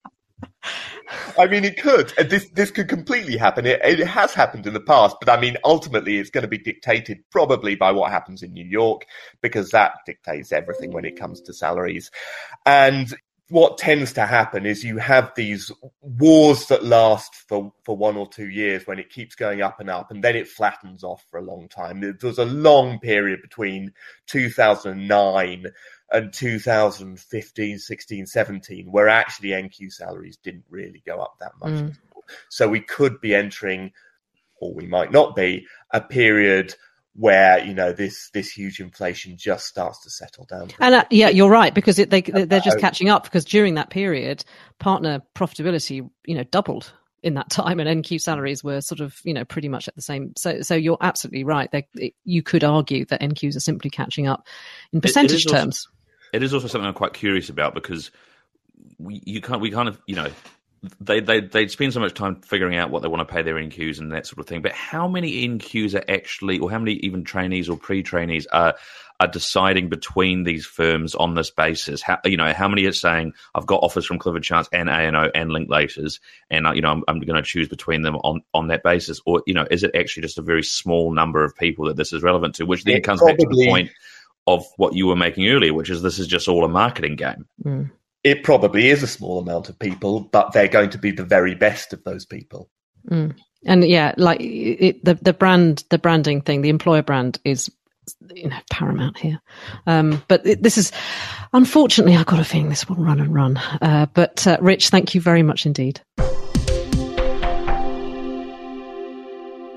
I 1.39 1.47
mean, 1.47 1.65
it 1.65 1.81
could. 1.81 2.13
Uh, 2.19 2.25
this 2.25 2.49
this 2.51 2.71
could 2.71 2.89
completely 2.89 3.37
happen. 3.37 3.67
It, 3.67 3.81
it 3.85 4.07
has 4.07 4.35
happened 4.35 4.67
in 4.67 4.75
the 4.75 4.81
past, 4.81 5.17
but 5.21 5.29
I 5.29 5.41
mean, 5.41 5.57
ultimately, 5.65 6.19
it's 6.19 6.31
going 6.31 6.43
to 6.43 6.49
be 6.49 6.59
dictated 6.59 7.19
probably 7.31 7.75
by 7.75 7.93
what 7.93 8.11
happens 8.11 8.43
in 8.43 8.53
New 8.53 8.65
York 8.65 9.07
because 9.41 9.71
that 9.71 9.93
dictates 10.07 10.53
everything 10.53 10.93
when 10.93 11.05
it 11.05 11.19
comes 11.19 11.41
to 11.43 11.53
salaries. 11.53 12.11
And 12.67 13.15
what 13.51 13.77
tends 13.77 14.15
to 14.15 14.25
happen 14.25 14.65
is 14.65 14.83
you 14.83 14.97
have 14.97 15.31
these 15.37 15.71
wars 16.01 16.67
that 16.67 16.83
last 16.83 17.35
for, 17.47 17.73
for 17.85 17.95
one 17.97 18.17
or 18.17 18.27
two 18.27 18.49
years 18.49 18.87
when 18.87 18.99
it 18.99 19.11
keeps 19.11 19.35
going 19.35 19.61
up 19.61 19.81
and 19.81 19.91
up, 19.91 20.11
and 20.11 20.25
then 20.25 20.35
it 20.35 20.49
flattens 20.49 21.05
off 21.05 21.23
for 21.31 21.39
a 21.39 21.45
long 21.45 21.69
time. 21.69 22.01
There 22.01 22.17
was 22.23 22.39
a 22.39 22.47
long 22.47 22.99
period 23.01 23.43
between 23.43 23.93
2009 24.29 25.67
and 26.15 26.33
2015, 26.33 27.79
16, 27.79 28.27
17, 28.27 28.87
where 28.91 29.09
actually 29.09 29.51
NQ 29.51 29.93
salaries 29.93 30.37
didn't 30.37 30.65
really 30.71 31.03
go 31.05 31.21
up 31.21 31.37
that 31.41 31.53
much. 31.61 31.73
Mm. 31.73 31.97
So 32.49 32.69
we 32.69 32.81
could 32.81 33.21
be 33.21 33.35
entering, 33.35 33.93
or 34.61 34.73
we 34.73 34.87
might 34.87 35.13
not 35.13 35.35
be, 35.35 35.67
a 35.91 36.01
period 36.01 36.75
where 37.17 37.65
you 37.65 37.75
know 37.75 37.93
this 37.93 38.31
this 38.31 38.51
huge 38.51 38.81
inflation 38.81 39.37
just 39.37 39.67
starts 39.67 40.03
to 40.03 40.11
settle 40.11 40.47
down. 40.47 40.71
And 40.81 40.95
uh, 40.95 41.05
yeah, 41.11 41.29
you're 41.29 41.51
right 41.51 41.75
because 41.75 41.99
it, 41.99 42.11
they 42.11 42.23
they're 42.23 42.61
just 42.61 42.79
catching 42.79 43.09
up 43.09 43.25
because 43.25 43.45
during 43.45 43.75
that 43.75 43.91
period, 43.91 44.45
partner 44.79 45.21
profitability 45.35 46.09
you 46.27 46.35
know 46.35 46.45
doubled 46.45 46.93
in 47.23 47.35
that 47.35 47.51
time, 47.51 47.81
and 47.81 48.05
NQ 48.05 48.21
salaries 48.21 48.63
were 48.63 48.81
sort 48.81 49.01
of 49.01 49.21
you 49.25 49.35
know 49.35 49.45
pretty 49.45 49.69
much 49.69 49.89
at 49.89 49.95
the 49.95 50.03
same. 50.03 50.33
So 50.37 50.63
so 50.63 50.75
you're 50.75 50.99
absolutely 51.01 51.45
right. 51.45 51.71
They, 51.71 51.87
it, 51.95 52.15
you 52.25 52.43
could 52.43 52.65
argue 52.65 53.05
that 53.07 53.21
NQs 53.21 53.57
are 53.57 53.61
simply 53.61 53.91
catching 53.91 54.27
up 54.27 54.47
in 54.93 55.01
percentage 55.01 55.47
terms. 55.47 55.87
Also, 55.87 55.95
it 56.35 56.43
is 56.43 56.53
also 56.53 56.67
something 56.67 56.87
I'm 56.87 56.95
quite 56.95 57.15
curious 57.15 57.49
about 57.49 57.75
because 57.75 58.11
we 58.99 59.23
you 59.25 59.41
can't 59.41 59.61
we 59.61 59.71
kind 59.71 59.89
of 59.89 59.99
you 60.07 60.17
know 60.17 60.29
they 61.01 61.21
they 61.21 61.41
they 61.41 61.69
spend 61.69 61.93
so 61.93 62.01
much 62.01 62.15
time 62.15 62.43
figuring 62.43 62.77
out 62.77 62.91
what 62.91 63.03
they 63.03 63.09
want 63.09 63.27
to 63.27 63.33
pay 63.33 63.43
their 63.43 63.55
NQs 63.55 64.01
and 64.01 64.13
that 64.13 64.27
sort 64.27 64.41
of 64.41 64.47
thing. 64.47 64.61
But 64.61 64.73
how 64.73 65.09
many 65.09 65.49
NQs 65.49 65.95
are 65.95 66.05
actually, 66.11 66.59
or 66.59 66.71
how 66.71 66.79
many 66.79 66.95
even 66.95 67.25
trainees 67.25 67.69
or 67.69 67.77
pre-trainees 67.77 68.47
are 68.47 68.75
are 69.21 69.29
deciding 69.29 69.89
between 69.89 70.43
these 70.43 70.67
firms 70.67 71.15
on 71.15 71.35
this 71.35 71.51
basis? 71.51 72.03
How 72.03 72.19
you 72.25 72.37
know 72.37 72.53
how 72.53 72.69
many 72.69 72.85
are 72.87 72.93
saying 72.93 73.33
I've 73.55 73.67
got 73.67 73.83
offers 73.83 74.05
from 74.05 74.19
Clifford 74.19 74.43
Chance 74.43 74.69
and 74.73 74.89
A 74.89 74.93
and 74.93 75.17
O 75.17 75.31
and 75.35 75.51
Linklaters, 75.51 76.19
and 76.51 76.67
uh, 76.67 76.73
you 76.73 76.83
know 76.83 76.91
I'm, 76.91 77.05
I'm 77.09 77.21
going 77.21 77.37
to 77.37 77.43
choose 77.43 77.69
between 77.69 78.03
them 78.03 78.17
on 78.17 78.43
on 78.53 78.69
that 78.69 78.83
basis, 78.83 79.21
or 79.25 79.43
you 79.47 79.55
know 79.55 79.67
is 79.71 79.85
it 79.85 79.95
actually 79.95 80.23
just 80.25 80.39
a 80.39 80.43
very 80.43 80.63
small 80.63 81.13
number 81.13 81.45
of 81.45 81.57
people 81.57 81.87
that 81.87 81.97
this 81.97 82.13
is 82.13 82.23
relevant 82.23 82.57
to? 82.57 82.67
Which 82.67 82.85
then 82.85 82.97
it 82.97 83.05
comes 83.05 83.21
probably, 83.21 83.37
back 83.37 83.51
to 83.51 83.57
the 83.57 83.67
point 83.69 83.91
of 84.47 84.65
what 84.77 84.95
you 84.95 85.07
were 85.07 85.17
making 85.17 85.49
earlier, 85.49 85.75
which 85.75 85.91
is 85.91 86.03
this 86.03 86.19
is 86.19 86.27
just 86.27 86.49
all 86.49 86.65
a 86.65 86.69
marketing 86.69 87.17
game. 87.17 87.47
Mm. 87.65 87.91
It 88.23 88.43
probably 88.43 88.89
is 88.89 89.03
a 89.03 89.07
small 89.07 89.39
amount 89.39 89.69
of 89.69 89.79
people, 89.79 90.21
but 90.21 90.53
they're 90.53 90.69
going 90.69 90.91
to 90.91 90.99
be 90.99 91.11
the 91.11 91.25
very 91.25 91.55
best 91.55 91.93
of 91.93 92.03
those 92.05 92.25
people. 92.25 92.71
Mm. 93.11 93.37
And 93.67 93.85
yeah, 93.85 94.15
like 94.17 94.41
it, 94.41 95.05
the 95.05 95.15
the 95.15 95.33
brand, 95.33 95.85
the 95.91 95.99
branding 95.99 96.41
thing, 96.41 96.63
the 96.63 96.69
employer 96.69 97.03
brand 97.03 97.39
is 97.45 97.71
you 98.35 98.49
know 98.49 98.59
paramount 98.71 99.19
here. 99.19 99.41
Um, 99.87 100.23
but 100.29 100.47
it, 100.47 100.63
this 100.63 100.79
is 100.79 100.93
unfortunately, 101.53 102.17
I've 102.17 102.27
got 102.27 102.41
a 102.41 102.45
feeling 102.45 102.69
this 102.69 102.89
will 102.89 102.97
run 102.97 103.21
and 103.21 103.35
run. 103.35 103.57
Uh, 103.57 104.07
but 104.13 104.47
uh, 104.47 104.59
Rich, 104.61 104.91
thank 104.91 105.15
you 105.15 105.21
very 105.21 105.43
much 105.43 105.67
indeed. 105.67 106.01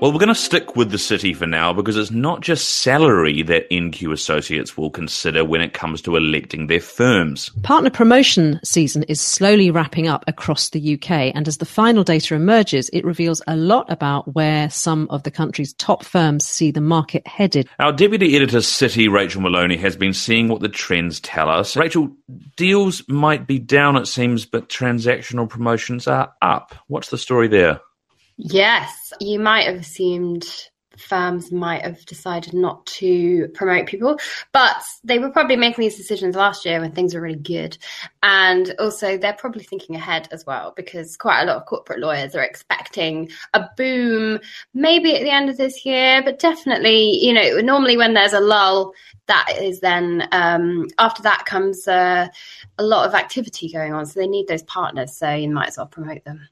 Well, 0.00 0.12
we're 0.12 0.20
going 0.20 0.28
to 0.28 0.34
stick 0.36 0.76
with 0.76 0.92
the 0.92 0.98
city 0.98 1.34
for 1.34 1.48
now 1.48 1.72
because 1.72 1.96
it's 1.96 2.12
not 2.12 2.40
just 2.40 2.78
salary 2.82 3.42
that 3.42 3.68
NQ 3.68 4.12
associates 4.12 4.76
will 4.76 4.90
consider 4.90 5.44
when 5.44 5.60
it 5.60 5.72
comes 5.72 6.00
to 6.02 6.14
electing 6.14 6.68
their 6.68 6.78
firms. 6.78 7.50
Partner 7.64 7.90
promotion 7.90 8.60
season 8.62 9.02
is 9.04 9.20
slowly 9.20 9.72
wrapping 9.72 10.06
up 10.06 10.22
across 10.28 10.70
the 10.70 10.94
UK, 10.94 11.32
and 11.34 11.48
as 11.48 11.56
the 11.56 11.66
final 11.66 12.04
data 12.04 12.36
emerges, 12.36 12.88
it 12.90 13.04
reveals 13.04 13.42
a 13.48 13.56
lot 13.56 13.90
about 13.90 14.32
where 14.36 14.70
some 14.70 15.08
of 15.10 15.24
the 15.24 15.32
country's 15.32 15.72
top 15.72 16.04
firms 16.04 16.46
see 16.46 16.70
the 16.70 16.80
market 16.80 17.26
headed. 17.26 17.68
Our 17.80 17.92
deputy 17.92 18.36
editor, 18.36 18.60
City, 18.60 19.08
Rachel 19.08 19.40
Moloney, 19.40 19.78
has 19.78 19.96
been 19.96 20.14
seeing 20.14 20.46
what 20.46 20.60
the 20.60 20.68
trends 20.68 21.18
tell 21.18 21.48
us. 21.50 21.76
Rachel, 21.76 22.08
deals 22.54 23.02
might 23.08 23.48
be 23.48 23.58
down, 23.58 23.96
it 23.96 24.06
seems, 24.06 24.46
but 24.46 24.68
transactional 24.68 25.48
promotions 25.48 26.06
are 26.06 26.32
up. 26.40 26.76
What's 26.86 27.10
the 27.10 27.18
story 27.18 27.48
there? 27.48 27.80
Yes, 28.38 29.12
you 29.20 29.40
might 29.40 29.66
have 29.66 29.80
assumed 29.80 30.46
firms 30.96 31.50
might 31.50 31.82
have 31.82 32.04
decided 32.06 32.54
not 32.54 32.86
to 32.86 33.48
promote 33.48 33.86
people, 33.86 34.16
but 34.52 34.80
they 35.02 35.18
were 35.18 35.30
probably 35.30 35.56
making 35.56 35.82
these 35.82 35.96
decisions 35.96 36.36
last 36.36 36.64
year 36.64 36.80
when 36.80 36.92
things 36.92 37.14
were 37.14 37.20
really 37.20 37.36
good. 37.38 37.76
And 38.22 38.74
also, 38.78 39.18
they're 39.18 39.32
probably 39.32 39.64
thinking 39.64 39.96
ahead 39.96 40.28
as 40.30 40.46
well 40.46 40.72
because 40.76 41.16
quite 41.16 41.42
a 41.42 41.46
lot 41.46 41.56
of 41.56 41.66
corporate 41.66 41.98
lawyers 41.98 42.36
are 42.36 42.42
expecting 42.42 43.28
a 43.54 43.64
boom 43.76 44.38
maybe 44.72 45.16
at 45.16 45.22
the 45.22 45.30
end 45.30 45.50
of 45.50 45.56
this 45.56 45.84
year, 45.84 46.22
but 46.22 46.38
definitely, 46.38 47.18
you 47.24 47.32
know, 47.32 47.58
normally 47.58 47.96
when 47.96 48.14
there's 48.14 48.34
a 48.34 48.40
lull, 48.40 48.92
that 49.26 49.52
is 49.60 49.80
then 49.80 50.28
um, 50.30 50.86
after 50.98 51.22
that 51.22 51.44
comes 51.44 51.88
uh, 51.88 52.28
a 52.78 52.82
lot 52.84 53.06
of 53.06 53.14
activity 53.14 53.70
going 53.72 53.92
on. 53.92 54.06
So 54.06 54.20
they 54.20 54.28
need 54.28 54.46
those 54.46 54.62
partners. 54.62 55.16
So 55.16 55.28
you 55.32 55.50
might 55.50 55.68
as 55.68 55.76
well 55.76 55.86
promote 55.86 56.24
them. 56.24 56.48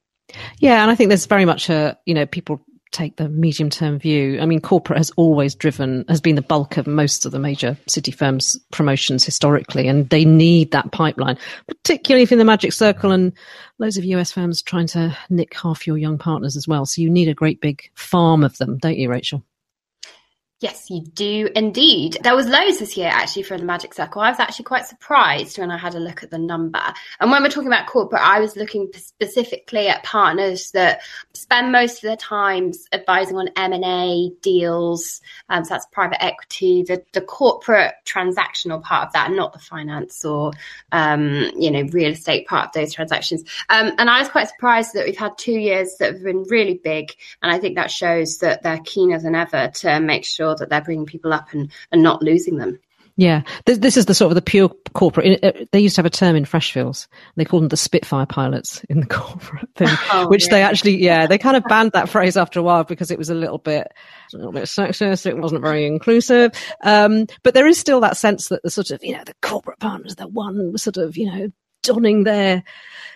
Yeah, 0.58 0.82
and 0.82 0.90
I 0.90 0.94
think 0.94 1.08
there's 1.08 1.26
very 1.26 1.44
much 1.44 1.68
a 1.70 1.98
you 2.04 2.14
know 2.14 2.26
people 2.26 2.60
take 2.92 3.16
the 3.16 3.28
medium 3.28 3.68
term 3.68 3.98
view. 3.98 4.40
I 4.40 4.46
mean, 4.46 4.60
corporate 4.60 4.98
has 4.98 5.10
always 5.16 5.54
driven 5.54 6.04
has 6.08 6.20
been 6.20 6.34
the 6.34 6.42
bulk 6.42 6.76
of 6.76 6.86
most 6.86 7.26
of 7.26 7.32
the 7.32 7.38
major 7.38 7.76
city 7.86 8.10
firms' 8.10 8.58
promotions 8.72 9.24
historically, 9.24 9.88
and 9.88 10.08
they 10.08 10.24
need 10.24 10.70
that 10.72 10.92
pipeline, 10.92 11.38
particularly 11.68 12.22
if 12.22 12.32
in 12.32 12.38
the 12.38 12.44
magic 12.44 12.72
circle 12.72 13.12
and 13.12 13.32
loads 13.78 13.96
of 13.96 14.04
US 14.04 14.32
firms 14.32 14.62
trying 14.62 14.86
to 14.88 15.16
nick 15.30 15.54
half 15.54 15.86
your 15.86 15.98
young 15.98 16.18
partners 16.18 16.56
as 16.56 16.66
well. 16.66 16.86
So 16.86 17.02
you 17.02 17.10
need 17.10 17.28
a 17.28 17.34
great 17.34 17.60
big 17.60 17.90
farm 17.94 18.44
of 18.44 18.56
them, 18.58 18.78
don't 18.78 18.96
you, 18.96 19.10
Rachel? 19.10 19.42
Yes, 20.60 20.88
you 20.88 21.02
do 21.02 21.50
indeed. 21.54 22.16
There 22.22 22.34
was 22.34 22.48
loads 22.48 22.78
this 22.78 22.96
year 22.96 23.10
actually 23.12 23.42
for 23.42 23.58
the 23.58 23.64
Magic 23.64 23.92
Circle. 23.92 24.22
I 24.22 24.30
was 24.30 24.40
actually 24.40 24.64
quite 24.64 24.86
surprised 24.86 25.58
when 25.58 25.70
I 25.70 25.76
had 25.76 25.94
a 25.94 26.00
look 26.00 26.22
at 26.22 26.30
the 26.30 26.38
number. 26.38 26.80
And 27.20 27.30
when 27.30 27.42
we're 27.42 27.50
talking 27.50 27.68
about 27.68 27.86
corporate, 27.86 28.22
I 28.22 28.40
was 28.40 28.56
looking 28.56 28.90
specifically 28.94 29.88
at 29.88 30.02
partners 30.02 30.70
that 30.70 31.02
spend 31.34 31.72
most 31.72 31.96
of 31.96 32.02
their 32.02 32.16
times 32.16 32.86
advising 32.90 33.36
on 33.36 33.50
M 33.54 33.74
and 33.74 33.84
A 33.84 34.30
deals. 34.40 35.20
Um, 35.50 35.62
so 35.62 35.74
that's 35.74 35.86
private 35.92 36.24
equity, 36.24 36.84
the, 36.84 37.04
the 37.12 37.20
corporate 37.20 37.92
transactional 38.06 38.82
part 38.82 39.08
of 39.08 39.12
that, 39.12 39.32
not 39.32 39.52
the 39.52 39.58
finance 39.58 40.24
or 40.24 40.52
um, 40.90 41.50
you 41.54 41.70
know 41.70 41.82
real 41.92 42.12
estate 42.12 42.48
part 42.48 42.68
of 42.68 42.72
those 42.72 42.94
transactions. 42.94 43.44
Um, 43.68 43.92
and 43.98 44.08
I 44.08 44.20
was 44.20 44.30
quite 44.30 44.48
surprised 44.48 44.94
that 44.94 45.04
we've 45.04 45.18
had 45.18 45.36
two 45.36 45.52
years 45.52 45.96
that 45.98 46.14
have 46.14 46.22
been 46.22 46.44
really 46.44 46.80
big, 46.82 47.14
and 47.42 47.52
I 47.52 47.58
think 47.58 47.74
that 47.76 47.90
shows 47.90 48.38
that 48.38 48.62
they're 48.62 48.80
keener 48.82 49.18
than 49.18 49.34
ever 49.34 49.68
to 49.68 50.00
make 50.00 50.24
sure 50.24 50.45
sure 50.46 50.56
that 50.56 50.70
they're 50.70 50.80
bringing 50.80 51.06
people 51.06 51.32
up 51.32 51.52
and, 51.52 51.70
and 51.92 52.02
not 52.02 52.22
losing 52.22 52.56
them. 52.56 52.78
Yeah, 53.18 53.44
this, 53.64 53.78
this, 53.78 53.96
is 53.96 54.04
the 54.04 54.14
sort 54.14 54.30
of 54.30 54.34
the 54.34 54.42
pure 54.42 54.68
corporate. 54.92 55.42
Uh, 55.42 55.64
they 55.72 55.80
used 55.80 55.94
to 55.94 56.00
have 56.00 56.06
a 56.06 56.10
term 56.10 56.36
in 56.36 56.44
Freshfields. 56.44 57.06
They 57.34 57.46
called 57.46 57.62
them 57.62 57.68
the 57.70 57.76
Spitfire 57.78 58.26
pilots 58.26 58.84
in 58.90 59.00
the 59.00 59.06
corporate 59.10 59.74
thing, 59.74 59.88
oh, 60.12 60.28
which 60.28 60.44
yeah. 60.44 60.50
they 60.50 60.62
actually, 60.62 61.02
yeah, 61.02 61.26
they 61.26 61.38
kind 61.38 61.56
of 61.56 61.64
banned 61.68 61.92
that 61.92 62.10
phrase 62.10 62.36
after 62.36 62.60
a 62.60 62.62
while 62.62 62.84
because 62.84 63.10
it 63.10 63.16
was 63.16 63.30
a 63.30 63.34
little 63.34 63.56
bit, 63.56 63.90
a 64.34 64.36
little 64.36 64.52
bit 64.52 64.64
sexist. 64.64 65.24
It 65.24 65.38
wasn't 65.38 65.62
very 65.62 65.86
inclusive. 65.86 66.52
Um, 66.84 67.26
but 67.42 67.54
there 67.54 67.66
is 67.66 67.78
still 67.78 68.00
that 68.00 68.18
sense 68.18 68.48
that 68.48 68.62
the 68.62 68.70
sort 68.70 68.90
of, 68.90 69.02
you 69.02 69.16
know, 69.16 69.24
the 69.24 69.34
corporate 69.40 69.80
partners, 69.80 70.16
the 70.16 70.28
one 70.28 70.76
sort 70.76 70.98
of, 70.98 71.16
you 71.16 71.26
know, 71.26 71.50
donning 71.86 72.24
their, 72.24 72.62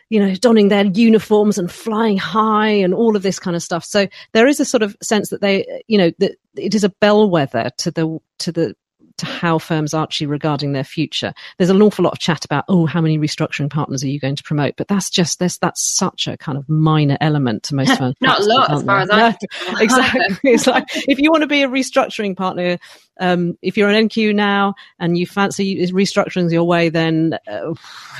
you 0.08 0.20
know, 0.20 0.34
donning 0.34 0.68
their 0.68 0.86
uniforms 0.86 1.58
and 1.58 1.70
flying 1.70 2.16
high 2.16 2.68
and 2.70 2.94
all 2.94 3.16
of 3.16 3.22
this 3.22 3.38
kind 3.38 3.56
of 3.56 3.62
stuff. 3.62 3.84
So 3.84 4.08
there 4.32 4.46
is 4.46 4.60
a 4.60 4.64
sort 4.64 4.82
of 4.82 4.96
sense 5.02 5.30
that 5.30 5.40
they, 5.40 5.82
you 5.86 5.98
know, 5.98 6.10
that 6.18 6.36
it 6.56 6.74
is 6.74 6.84
a 6.84 6.90
bellwether 7.00 7.70
to 7.78 7.90
the 7.90 8.18
to 8.38 8.52
the 8.52 8.74
to 9.20 9.26
how 9.26 9.58
firms 9.58 9.94
are 9.94 10.02
actually 10.02 10.26
regarding 10.26 10.72
their 10.72 10.84
future. 10.84 11.32
There's 11.58 11.70
an 11.70 11.82
awful 11.82 12.04
lot 12.04 12.14
of 12.14 12.18
chat 12.18 12.44
about, 12.44 12.64
oh, 12.68 12.86
how 12.86 13.00
many 13.00 13.18
restructuring 13.18 13.70
partners 13.70 14.02
are 14.02 14.08
you 14.08 14.18
going 14.18 14.36
to 14.36 14.42
promote? 14.42 14.74
But 14.76 14.88
that's 14.88 15.10
just 15.10 15.38
this 15.38 15.58
that's 15.58 15.82
such 15.82 16.26
a 16.26 16.36
kind 16.36 16.58
of 16.58 16.68
minor 16.68 17.18
element 17.20 17.64
to 17.64 17.74
most 17.74 17.92
firms. 17.98 18.16
Not 18.20 18.40
a 18.40 18.44
lot 18.44 18.72
as 18.72 18.82
far 18.82 19.00
as 19.00 19.10
I 19.10 19.30
no, 19.72 19.78
exactly. 19.78 20.52
it's 20.52 20.66
like 20.66 20.84
if 21.06 21.18
you 21.18 21.30
want 21.30 21.42
to 21.42 21.46
be 21.46 21.62
a 21.62 21.68
restructuring 21.68 22.36
partner, 22.36 22.78
um, 23.20 23.56
if 23.62 23.76
you're 23.76 23.88
an 23.88 24.08
NQ 24.08 24.34
now 24.34 24.74
and 24.98 25.16
you 25.16 25.26
fancy 25.26 25.86
restructuring 25.92 26.50
your 26.50 26.64
way, 26.64 26.88
then 26.88 27.38
uh, 27.46 27.74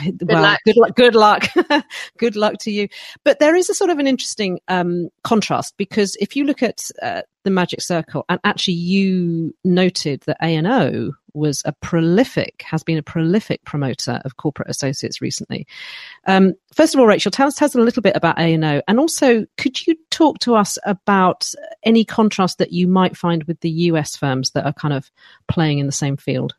good 0.05 0.29
well, 0.29 0.43
luck. 0.43 0.61
good 0.65 0.77
luck. 0.77 0.95
Good 0.95 1.15
luck. 1.15 1.49
good 2.19 2.37
luck 2.37 2.55
to 2.61 2.71
you. 2.71 2.89
But 3.25 3.39
there 3.39 3.57
is 3.57 3.69
a 3.71 3.75
sort 3.75 3.91
of 3.91 3.99
an 3.99 4.07
interesting 4.07 4.61
um, 4.69 5.09
contrast 5.25 5.75
because 5.77 6.17
if 6.21 6.37
you 6.37 6.45
look 6.45 6.63
at 6.63 6.91
uh, 7.03 7.23
the 7.43 7.51
Magic 7.51 7.81
Circle, 7.81 8.25
and 8.29 8.39
actually 8.45 8.75
you 8.75 9.55
noted 9.65 10.21
that 10.27 10.37
A 10.43 10.55
and 10.55 10.67
O 10.67 11.13
was 11.35 11.63
a 11.65 11.73
prolific, 11.73 12.63
has 12.67 12.83
been 12.83 12.99
a 12.99 13.03
prolific 13.03 13.65
promoter 13.65 14.21
of 14.25 14.37
corporate 14.37 14.71
associates 14.71 15.21
recently. 15.21 15.67
Um, 16.27 16.55
first 16.75 16.95
of 16.95 17.01
all, 17.01 17.07
Rachel, 17.07 17.31
tell 17.31 17.49
us, 17.49 17.55
tell 17.55 17.67
us 17.67 17.75
a 17.75 17.81
little 17.81 18.03
bit 18.03 18.17
about 18.17 18.39
A 18.39 18.55
and 18.55 18.65
O, 18.65 18.83
and 18.89 18.99
also 18.99 19.47
could 19.57 19.87
you 19.87 19.97
talk 20.11 20.39
to 20.41 20.55
us 20.55 20.79
about 20.85 21.51
any 21.85 22.05
contrast 22.05 22.59
that 22.59 22.73
you 22.73 22.87
might 22.89 23.17
find 23.17 23.45
with 23.45 23.61
the 23.61 23.71
US 23.71 24.17
firms 24.17 24.53
that 24.53 24.67
are 24.67 24.73
kind 24.73 24.95
of 24.95 25.11
playing 25.49 25.79
in 25.79 25.87
the 25.87 25.93
same 25.93 26.17
field? 26.17 26.55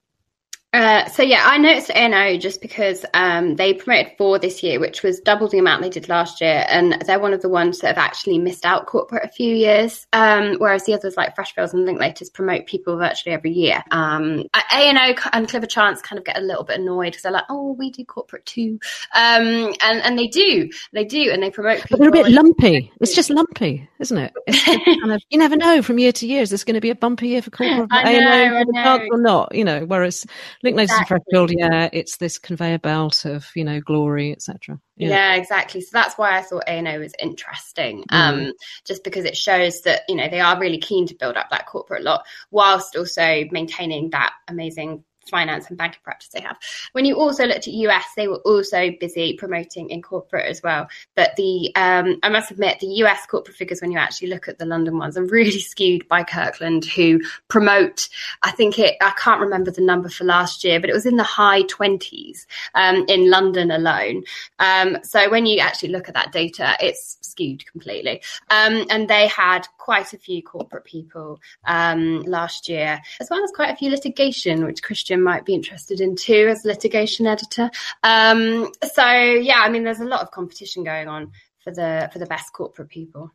Uh, 0.73 1.05
so 1.09 1.21
yeah, 1.21 1.43
I 1.45 1.57
noticed 1.57 1.91
ANO 1.93 2.37
just 2.37 2.61
because 2.61 3.03
um, 3.13 3.57
they 3.57 3.73
promoted 3.73 4.13
four 4.17 4.39
this 4.39 4.63
year, 4.63 4.79
which 4.79 5.03
was 5.03 5.19
double 5.19 5.49
the 5.49 5.57
amount 5.57 5.81
they 5.81 5.89
did 5.89 6.07
last 6.07 6.39
year, 6.39 6.65
and 6.69 7.01
they're 7.05 7.19
one 7.19 7.33
of 7.33 7.41
the 7.41 7.49
ones 7.49 7.79
that 7.79 7.87
have 7.87 7.97
actually 7.97 8.37
missed 8.37 8.65
out 8.65 8.85
corporate 8.85 9.25
a 9.25 9.27
few 9.27 9.53
years, 9.53 10.07
um, 10.13 10.55
whereas 10.59 10.85
the 10.85 10.93
others 10.93 11.17
like 11.17 11.35
Freshfields 11.35 11.73
and 11.73 11.85
Linklaters 11.85 12.31
promote 12.31 12.67
people 12.67 12.97
virtually 12.97 13.33
every 13.33 13.51
year. 13.51 13.83
Um, 13.91 14.45
ANO 14.71 15.13
and 15.33 15.49
Clifford 15.49 15.69
Chance 15.69 16.01
kind 16.03 16.17
of 16.17 16.23
get 16.23 16.37
a 16.37 16.41
little 16.41 16.63
bit 16.63 16.79
annoyed 16.79 17.07
because 17.07 17.23
they're 17.23 17.33
like, 17.33 17.43
"Oh, 17.49 17.73
we 17.73 17.91
do 17.91 18.05
corporate 18.05 18.45
too," 18.45 18.79
um, 19.13 19.73
and 19.81 20.01
and 20.03 20.17
they 20.17 20.27
do, 20.27 20.69
they 20.93 21.03
do, 21.03 21.31
and 21.31 21.43
they 21.43 21.51
promote. 21.51 21.81
People 21.81 21.97
but 21.97 21.99
they're 21.99 22.21
a 22.21 22.23
bit 22.23 22.31
lumpy. 22.31 22.93
It's 23.01 23.13
just 23.13 23.29
lumpy, 23.29 23.89
isn't 23.99 24.17
it? 24.17 24.33
kind 25.01 25.11
of, 25.11 25.21
you 25.29 25.37
never 25.37 25.57
know 25.57 25.81
from 25.81 25.99
year 25.99 26.13
to 26.13 26.25
year. 26.25 26.41
Is 26.41 26.49
this 26.49 26.63
going 26.63 26.75
to 26.75 26.81
be 26.81 26.91
a 26.91 26.95
bumpy 26.95 27.27
year 27.29 27.41
for 27.41 27.51
corporate 27.51 27.89
know, 27.89 27.97
I 27.97 28.63
know. 28.63 29.07
or 29.11 29.17
not? 29.19 29.53
You 29.53 29.65
know, 29.65 29.85
whereas 29.85 30.25
Linklaters 30.63 30.83
exactly. 30.83 31.17
and 31.17 31.25
Freshfield, 31.25 31.53
yeah, 31.57 31.89
it's 31.91 32.17
this 32.17 32.37
conveyor 32.37 32.79
belt 32.79 33.25
of 33.25 33.47
you 33.55 33.63
know 33.63 33.79
glory, 33.81 34.31
etc. 34.31 34.79
Yeah. 34.95 35.09
yeah. 35.09 35.35
exactly. 35.35 35.81
So 35.81 35.89
that's 35.93 36.17
why 36.17 36.37
I 36.37 36.41
thought 36.41 36.63
ANO 36.67 36.99
was 36.99 37.13
interesting, 37.19 38.03
mm. 38.11 38.15
um, 38.15 38.53
just 38.85 39.03
because 39.03 39.25
it 39.25 39.35
shows 39.35 39.81
that 39.81 40.01
you 40.07 40.15
know 40.15 40.29
they 40.29 40.39
are 40.39 40.59
really 40.59 40.79
keen 40.79 41.07
to 41.07 41.15
build 41.15 41.37
up 41.37 41.49
that 41.49 41.67
corporate 41.67 42.03
lot 42.03 42.25
whilst 42.51 42.95
also 42.95 43.43
maintaining 43.51 44.09
that 44.11 44.33
amazing 44.47 45.03
finance 45.29 45.67
and 45.67 45.77
banking 45.77 45.99
practice 46.03 46.29
they 46.29 46.41
have. 46.41 46.57
When 46.93 47.05
you 47.05 47.15
also 47.15 47.45
looked 47.45 47.67
at 47.67 47.73
US, 47.73 48.05
they 48.15 48.27
were 48.27 48.39
also 48.39 48.91
busy 48.99 49.35
promoting 49.37 49.89
in 49.89 50.01
corporate 50.01 50.45
as 50.45 50.61
well. 50.63 50.87
But 51.15 51.35
the 51.35 51.71
um, 51.75 52.19
I 52.23 52.29
must 52.29 52.51
admit, 52.51 52.79
the 52.79 52.87
US 52.87 53.25
corporate 53.25 53.55
figures, 53.55 53.81
when 53.81 53.91
you 53.91 53.97
actually 53.97 54.29
look 54.29 54.47
at 54.47 54.57
the 54.57 54.65
London 54.65 54.97
ones, 54.97 55.17
are 55.17 55.25
really 55.25 55.51
skewed 55.59 56.07
by 56.07 56.23
Kirkland, 56.23 56.85
who 56.85 57.21
promote. 57.47 58.09
I 58.43 58.51
think 58.51 58.79
it. 58.79 58.97
I 59.01 59.11
can't 59.11 59.41
remember 59.41 59.71
the 59.71 59.81
number 59.81 60.09
for 60.09 60.23
last 60.23 60.63
year, 60.63 60.79
but 60.79 60.89
it 60.89 60.93
was 60.93 61.05
in 61.05 61.17
the 61.17 61.23
high 61.23 61.63
twenties 61.63 62.47
um, 62.75 63.05
in 63.07 63.29
London 63.29 63.71
alone. 63.71 64.23
Um, 64.59 64.97
so 65.03 65.29
when 65.29 65.45
you 65.45 65.59
actually 65.59 65.89
look 65.89 66.07
at 66.07 66.15
that 66.15 66.31
data, 66.31 66.75
it's 66.79 67.17
skewed 67.21 67.65
completely. 67.65 68.21
Um, 68.49 68.85
and 68.89 69.07
they 69.07 69.27
had 69.27 69.67
quite 69.77 70.13
a 70.13 70.17
few 70.17 70.43
corporate 70.43 70.83
people 70.83 71.39
um, 71.65 72.21
last 72.21 72.69
year, 72.69 73.01
as 73.19 73.29
well 73.29 73.43
as 73.43 73.51
quite 73.51 73.71
a 73.71 73.75
few 73.75 73.89
litigation, 73.89 74.65
which 74.65 74.83
Christian 74.83 75.10
might 75.17 75.45
be 75.45 75.53
interested 75.53 76.01
in 76.01 76.15
too 76.15 76.47
as 76.49 76.65
litigation 76.65 77.27
editor. 77.27 77.69
Um, 78.03 78.71
so 78.93 79.09
yeah, 79.09 79.61
I 79.61 79.69
mean, 79.69 79.83
there's 79.83 79.99
a 79.99 80.05
lot 80.05 80.21
of 80.21 80.31
competition 80.31 80.83
going 80.83 81.07
on 81.07 81.31
for 81.59 81.71
the 81.71 82.09
for 82.11 82.19
the 82.19 82.25
best 82.25 82.53
corporate 82.53 82.89
people. 82.89 83.31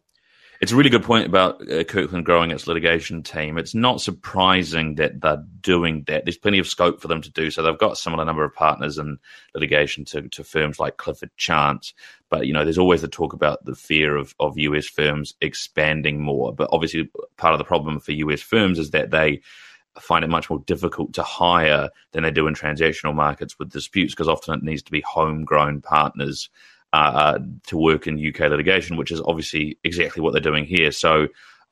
It's 0.60 0.72
a 0.72 0.76
really 0.76 0.90
good 0.90 1.02
point 1.02 1.26
about 1.26 1.70
uh, 1.70 1.84
Kirkland 1.84 2.24
growing 2.24 2.50
its 2.50 2.66
litigation 2.66 3.22
team. 3.22 3.58
It's 3.58 3.74
not 3.74 4.00
surprising 4.00 4.94
that 4.94 5.20
they're 5.20 5.44
doing 5.60 6.04
that. 6.06 6.24
There's 6.24 6.38
plenty 6.38 6.58
of 6.58 6.66
scope 6.66 7.00
for 7.00 7.08
them 7.08 7.20
to 7.22 7.30
do 7.30 7.50
so. 7.50 7.62
They've 7.62 7.76
got 7.76 7.92
a 7.92 7.96
similar 7.96 8.24
number 8.24 8.44
of 8.44 8.54
partners 8.54 8.96
in 8.96 9.18
litigation 9.54 10.06
to, 10.06 10.28
to 10.30 10.44
firms 10.44 10.80
like 10.80 10.96
Clifford 10.96 11.30
Chance. 11.36 11.92
But, 12.30 12.46
you 12.46 12.54
know, 12.54 12.64
there's 12.64 12.78
always 12.78 13.02
the 13.02 13.08
talk 13.08 13.34
about 13.34 13.64
the 13.66 13.74
fear 13.74 14.16
of, 14.16 14.34
of 14.40 14.58
US 14.58 14.86
firms 14.86 15.34
expanding 15.42 16.22
more. 16.22 16.54
But 16.54 16.70
obviously, 16.72 17.10
part 17.36 17.52
of 17.52 17.58
the 17.58 17.64
problem 17.64 18.00
for 18.00 18.12
US 18.12 18.40
firms 18.40 18.78
is 18.78 18.92
that 18.92 19.10
they 19.10 19.42
find 20.00 20.24
it 20.24 20.28
much 20.28 20.50
more 20.50 20.60
difficult 20.60 21.12
to 21.14 21.22
hire 21.22 21.90
than 22.12 22.22
they 22.22 22.30
do 22.30 22.46
in 22.46 22.54
transactional 22.54 23.14
markets 23.14 23.58
with 23.58 23.70
disputes 23.70 24.14
because 24.14 24.28
often 24.28 24.54
it 24.54 24.62
needs 24.62 24.82
to 24.82 24.92
be 24.92 25.02
homegrown 25.02 25.80
partners 25.80 26.48
uh, 26.92 26.96
uh 26.96 27.38
to 27.66 27.76
work 27.76 28.06
in 28.06 28.24
UK 28.24 28.40
litigation, 28.50 28.96
which 28.96 29.10
is 29.10 29.20
obviously 29.22 29.78
exactly 29.84 30.22
what 30.22 30.32
they're 30.32 30.40
doing 30.40 30.64
here. 30.64 30.92
So, 30.92 31.28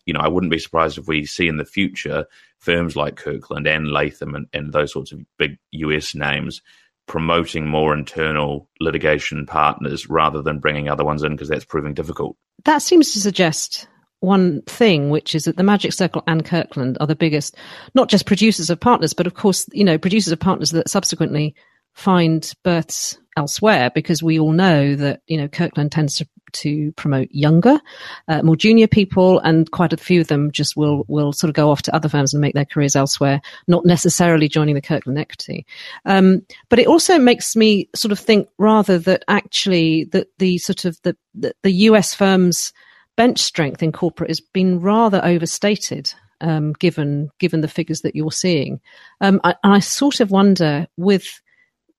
you 0.07 0.13
know, 0.13 0.21
I 0.21 0.29
wouldn't 0.29 0.51
be 0.51 0.59
surprised 0.59 0.99
if 0.99 1.07
we 1.07 1.25
see 1.27 1.49
in 1.49 1.57
the 1.57 1.65
future 1.65 2.27
firms 2.59 2.97
like 2.97 3.17
Kirkland 3.17 3.67
and 3.67 3.91
Latham 3.91 4.35
and, 4.35 4.47
and 4.53 4.73
those 4.73 4.93
sorts 4.93 5.13
of 5.13 5.21
big 5.39 5.59
US 5.73 6.15
names 6.15 6.63
promoting 7.07 7.67
more 7.69 7.93
internal 7.93 8.69
litigation 8.81 9.47
partners 9.47 10.09
rather 10.09 10.43
than 10.43 10.59
bringing 10.59 10.89
other 10.89 11.05
ones 11.05 11.23
in 11.23 11.33
because 11.33 11.49
that's 11.49 11.65
proving 11.65 11.95
difficult. 11.95 12.37
That 12.65 12.81
seems 12.81 13.13
to 13.13 13.21
suggest 13.21 13.89
one 14.25 14.63
thing, 14.63 15.11
which 15.11 15.35
is 15.35 15.45
that 15.45 15.57
the 15.57 15.63
Magic 15.63 15.93
Circle 15.93 16.23
and 16.27 16.45
Kirkland 16.45 16.97
are 17.01 17.07
the 17.07 17.15
biggest, 17.15 17.57
not 17.95 18.09
just 18.09 18.27
producers 18.27 18.71
of 18.71 18.81
partners, 18.81 19.13
but 19.13 19.27
of 19.27 19.35
course, 19.35 19.69
you 19.73 19.85
know, 19.85 19.99
producers 19.99 20.33
of 20.33 20.41
partners 20.41 20.71
that 20.71 20.89
subsequently 20.89 21.55
find 21.95 22.53
berths 22.63 23.19
elsewhere 23.37 23.91
because 23.95 24.23
we 24.23 24.39
all 24.39 24.53
know 24.53 24.95
that, 24.95 25.23
you 25.27 25.37
know, 25.37 25.49
Kirkland 25.49 25.91
tends 25.91 26.17
to, 26.17 26.27
to 26.53 26.93
promote 26.93 27.29
younger, 27.31 27.81
uh, 28.29 28.43
more 28.43 28.57
junior 28.57 28.87
people 28.87 29.41
and 29.41 29.71
quite 29.71 29.93
a 29.93 29.97
few 29.97 30.21
of 30.21 30.29
them 30.29 30.51
just 30.53 30.77
will, 30.77 31.05
will 31.09 31.33
sort 31.33 31.49
of 31.49 31.55
go 31.55 31.71
off 31.71 31.83
to 31.83 31.95
other 31.95 32.09
firms 32.09 32.33
and 32.33 32.41
make 32.41 32.55
their 32.55 32.65
careers 32.65 32.95
elsewhere, 32.95 33.41
not 33.67 33.85
necessarily 33.85 34.49
joining 34.49 34.75
the 34.75 34.81
Kirkland 34.81 35.19
equity. 35.19 35.67
Um, 36.05 36.43
but 36.69 36.79
it 36.79 36.87
also 36.87 37.19
makes 37.19 37.57
me 37.57 37.89
sort 37.95 38.13
of 38.13 38.19
think 38.19 38.49
rather 38.59 38.99
that 39.01 39.25
actually 39.29 40.05
that 40.13 40.29
the 40.39 40.59
sort 40.59 40.85
of 40.85 41.01
the, 41.03 41.17
the, 41.35 41.55
the 41.63 41.73
US 41.73 42.15
firms, 42.15 42.73
bench 43.17 43.39
strength 43.39 43.83
in 43.83 43.93
corporate 43.93 44.31
has 44.31 44.41
been 44.41 44.81
rather 44.81 45.21
overstated. 45.25 46.13
Um, 46.41 46.73
given 46.75 47.31
given 47.39 47.61
the 47.61 47.69
figures 47.69 48.01
that 48.03 48.17
you're 48.17 48.33
seeing, 48.33 48.81
um, 49.21 49.41
I, 49.45 49.55
I 49.63 49.79
sort 49.79 50.21
of 50.21 50.31
wonder 50.31 50.87
with 50.97 51.41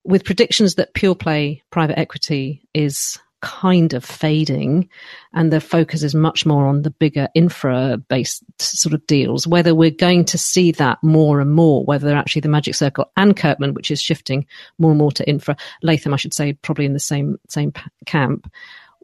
with 0.03 0.25
predictions 0.25 0.75
that 0.75 0.93
pure 0.93 1.15
play 1.15 1.63
private 1.71 1.97
equity 1.97 2.67
is 2.73 3.17
kind 3.41 3.93
of 3.93 4.03
fading 4.03 4.89
and 5.33 5.53
the 5.53 5.61
focus 5.61 6.01
is 6.01 6.15
much 6.15 6.47
more 6.47 6.65
on 6.65 6.81
the 6.81 6.89
bigger 6.89 7.27
infra 7.35 7.95
based 8.07 8.43
sort 8.59 8.93
of 8.93 9.05
deals 9.05 9.45
whether 9.45 9.75
we're 9.75 9.91
going 9.91 10.25
to 10.25 10.37
see 10.37 10.71
that 10.71 10.97
more 11.03 11.39
and 11.39 11.53
more 11.53 11.83
whether 11.85 12.15
actually 12.15 12.39
the 12.39 12.49
magic 12.49 12.73
circle 12.73 13.11
and 13.17 13.37
kirkland 13.37 13.75
which 13.75 13.91
is 13.91 14.01
shifting 14.01 14.47
more 14.79 14.89
and 14.89 14.97
more 14.97 15.11
to 15.11 15.27
infra 15.29 15.55
latham 15.83 16.11
i 16.11 16.17
should 16.17 16.33
say 16.33 16.53
probably 16.53 16.85
in 16.85 16.93
the 16.93 16.99
same 16.99 17.37
same 17.47 17.71
camp 18.07 18.51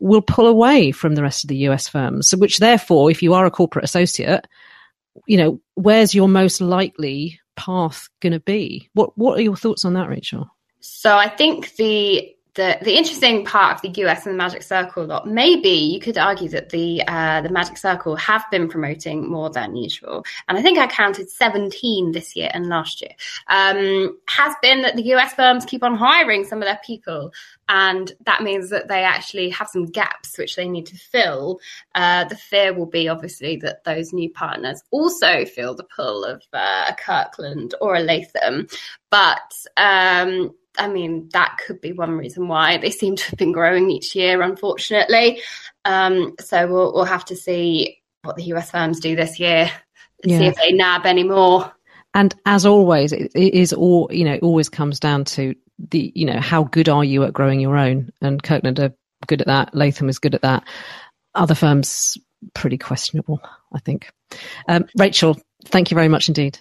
will 0.01 0.21
pull 0.21 0.47
away 0.47 0.91
from 0.91 1.15
the 1.15 1.21
rest 1.21 1.43
of 1.43 1.47
the 1.47 1.57
US 1.67 1.87
firms. 1.87 2.31
Which 2.35 2.57
therefore, 2.57 3.11
if 3.11 3.21
you 3.21 3.33
are 3.33 3.45
a 3.45 3.51
corporate 3.51 3.85
associate, 3.85 4.45
you 5.27 5.37
know, 5.37 5.61
where's 5.75 6.15
your 6.15 6.27
most 6.27 6.59
likely 6.59 7.39
path 7.55 8.09
going 8.19 8.33
to 8.33 8.39
be? 8.39 8.89
What 8.93 9.17
What 9.17 9.39
are 9.39 9.43
your 9.43 9.55
thoughts 9.55 9.85
on 9.85 9.93
that, 9.93 10.09
Rachel? 10.09 10.47
So, 10.79 11.15
I 11.15 11.29
think 11.29 11.75
the 11.75 12.35
the 12.55 12.77
the 12.81 12.97
interesting 12.97 13.45
part 13.45 13.75
of 13.75 13.81
the 13.81 14.01
US 14.03 14.25
and 14.25 14.33
the 14.33 14.37
Magic 14.37 14.61
Circle 14.61 15.05
lot, 15.05 15.27
maybe 15.27 15.69
you 15.69 15.99
could 15.99 16.17
argue 16.17 16.49
that 16.49 16.69
the 16.69 17.01
uh, 17.07 17.41
the 17.41 17.49
Magic 17.49 17.77
Circle 17.77 18.17
have 18.17 18.43
been 18.51 18.67
promoting 18.67 19.29
more 19.29 19.49
than 19.49 19.75
usual, 19.75 20.25
and 20.47 20.57
I 20.57 20.61
think 20.61 20.77
I 20.77 20.87
counted 20.87 21.29
seventeen 21.29 22.11
this 22.11 22.35
year 22.35 22.49
and 22.53 22.67
last 22.67 23.01
year. 23.01 23.11
Um, 23.47 24.17
has 24.27 24.53
been 24.61 24.81
that 24.81 24.97
the 24.97 25.13
US 25.13 25.33
firms 25.33 25.65
keep 25.65 25.83
on 25.83 25.95
hiring 25.95 26.43
some 26.43 26.59
of 26.61 26.65
their 26.65 26.79
people, 26.85 27.31
and 27.69 28.11
that 28.25 28.43
means 28.43 28.69
that 28.69 28.89
they 28.89 29.03
actually 29.03 29.49
have 29.49 29.69
some 29.69 29.85
gaps 29.85 30.37
which 30.37 30.57
they 30.57 30.67
need 30.67 30.87
to 30.87 30.97
fill. 30.97 31.59
Uh, 31.95 32.25
the 32.25 32.35
fear 32.35 32.73
will 32.73 32.85
be 32.85 33.07
obviously 33.07 33.55
that 33.57 33.85
those 33.85 34.11
new 34.11 34.29
partners 34.29 34.83
also 34.91 35.45
feel 35.45 35.73
the 35.73 35.87
pull 35.95 36.25
of 36.25 36.43
uh, 36.51 36.85
a 36.89 36.95
Kirkland 36.95 37.75
or 37.79 37.95
a 37.95 38.01
Latham, 38.01 38.67
but 39.09 39.53
um, 39.77 40.53
I 40.77 40.87
mean, 40.87 41.29
that 41.33 41.57
could 41.65 41.81
be 41.81 41.91
one 41.91 42.11
reason 42.11 42.47
why 42.47 42.77
they 42.77 42.91
seem 42.91 43.15
to 43.15 43.25
have 43.25 43.37
been 43.37 43.51
growing 43.51 43.89
each 43.91 44.15
year, 44.15 44.41
unfortunately. 44.41 45.41
Um, 45.85 46.35
so 46.39 46.67
we'll, 46.67 46.93
we'll 46.93 47.05
have 47.05 47.25
to 47.25 47.35
see 47.35 48.01
what 48.23 48.35
the 48.35 48.43
US 48.53 48.71
firms 48.71 48.99
do 48.99 49.15
this 49.15 49.39
year 49.39 49.69
and 50.23 50.31
yeah. 50.31 50.39
see 50.39 50.45
if 50.45 50.55
they 50.55 50.71
nab 50.71 51.05
any 51.05 51.23
more. 51.23 51.71
And 52.13 52.35
as 52.45 52.65
always, 52.65 53.13
it, 53.13 53.31
is 53.35 53.71
all 53.73 54.09
you 54.11 54.25
know. 54.25 54.37
Always 54.41 54.67
comes 54.67 54.99
down 54.99 55.23
to 55.25 55.55
the 55.79 56.11
you 56.13 56.25
know 56.25 56.41
how 56.41 56.65
good 56.65 56.89
are 56.89 57.05
you 57.05 57.23
at 57.23 57.31
growing 57.31 57.61
your 57.61 57.77
own? 57.77 58.11
And 58.21 58.43
Kirkland 58.43 58.79
are 58.79 58.93
good 59.27 59.39
at 59.39 59.47
that. 59.47 59.73
Latham 59.73 60.09
is 60.09 60.19
good 60.19 60.35
at 60.35 60.41
that. 60.41 60.63
Other 61.35 61.55
firms 61.55 62.17
pretty 62.53 62.77
questionable, 62.77 63.41
I 63.73 63.79
think. 63.79 64.11
Um, 64.67 64.87
Rachel, 64.97 65.39
thank 65.65 65.89
you 65.89 65.95
very 65.95 66.09
much 66.09 66.27
indeed. 66.27 66.59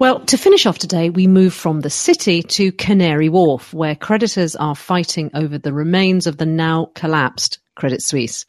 Well, 0.00 0.20
to 0.20 0.38
finish 0.38 0.64
off 0.64 0.78
today, 0.78 1.10
we 1.10 1.26
move 1.26 1.52
from 1.52 1.80
the 1.80 1.90
city 1.90 2.42
to 2.42 2.72
Canary 2.72 3.28
Wharf, 3.28 3.74
where 3.74 3.94
creditors 3.94 4.56
are 4.56 4.74
fighting 4.74 5.30
over 5.34 5.58
the 5.58 5.74
remains 5.74 6.26
of 6.26 6.38
the 6.38 6.46
now 6.46 6.86
collapsed 6.94 7.58
Credit 7.76 8.02
Suisse. 8.02 8.46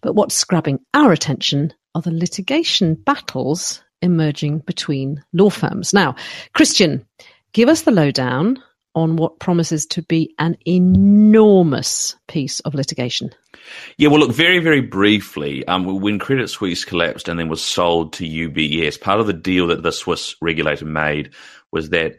But 0.00 0.14
what's 0.14 0.44
grabbing 0.44 0.78
our 0.94 1.10
attention 1.10 1.74
are 1.96 2.02
the 2.02 2.12
litigation 2.12 2.94
battles 2.94 3.82
emerging 4.00 4.60
between 4.60 5.24
law 5.32 5.50
firms. 5.50 5.92
Now, 5.92 6.14
Christian, 6.54 7.04
give 7.52 7.68
us 7.68 7.82
the 7.82 7.90
lowdown 7.90 8.62
on 8.94 9.16
what 9.16 9.40
promises 9.40 9.86
to 9.86 10.02
be 10.02 10.36
an 10.38 10.56
enormous 10.68 12.14
piece 12.28 12.60
of 12.60 12.74
litigation. 12.74 13.30
Yeah, 13.96 14.08
well, 14.08 14.20
look, 14.20 14.32
very, 14.32 14.58
very 14.58 14.80
briefly, 14.80 15.66
um, 15.66 16.00
when 16.00 16.18
Credit 16.18 16.48
Suisse 16.48 16.84
collapsed 16.84 17.28
and 17.28 17.38
then 17.38 17.48
was 17.48 17.62
sold 17.62 18.12
to 18.14 18.24
UBS, 18.24 19.00
part 19.00 19.20
of 19.20 19.26
the 19.26 19.32
deal 19.32 19.68
that 19.68 19.82
the 19.82 19.92
Swiss 19.92 20.36
regulator 20.40 20.84
made 20.84 21.30
was 21.72 21.90
that 21.90 22.18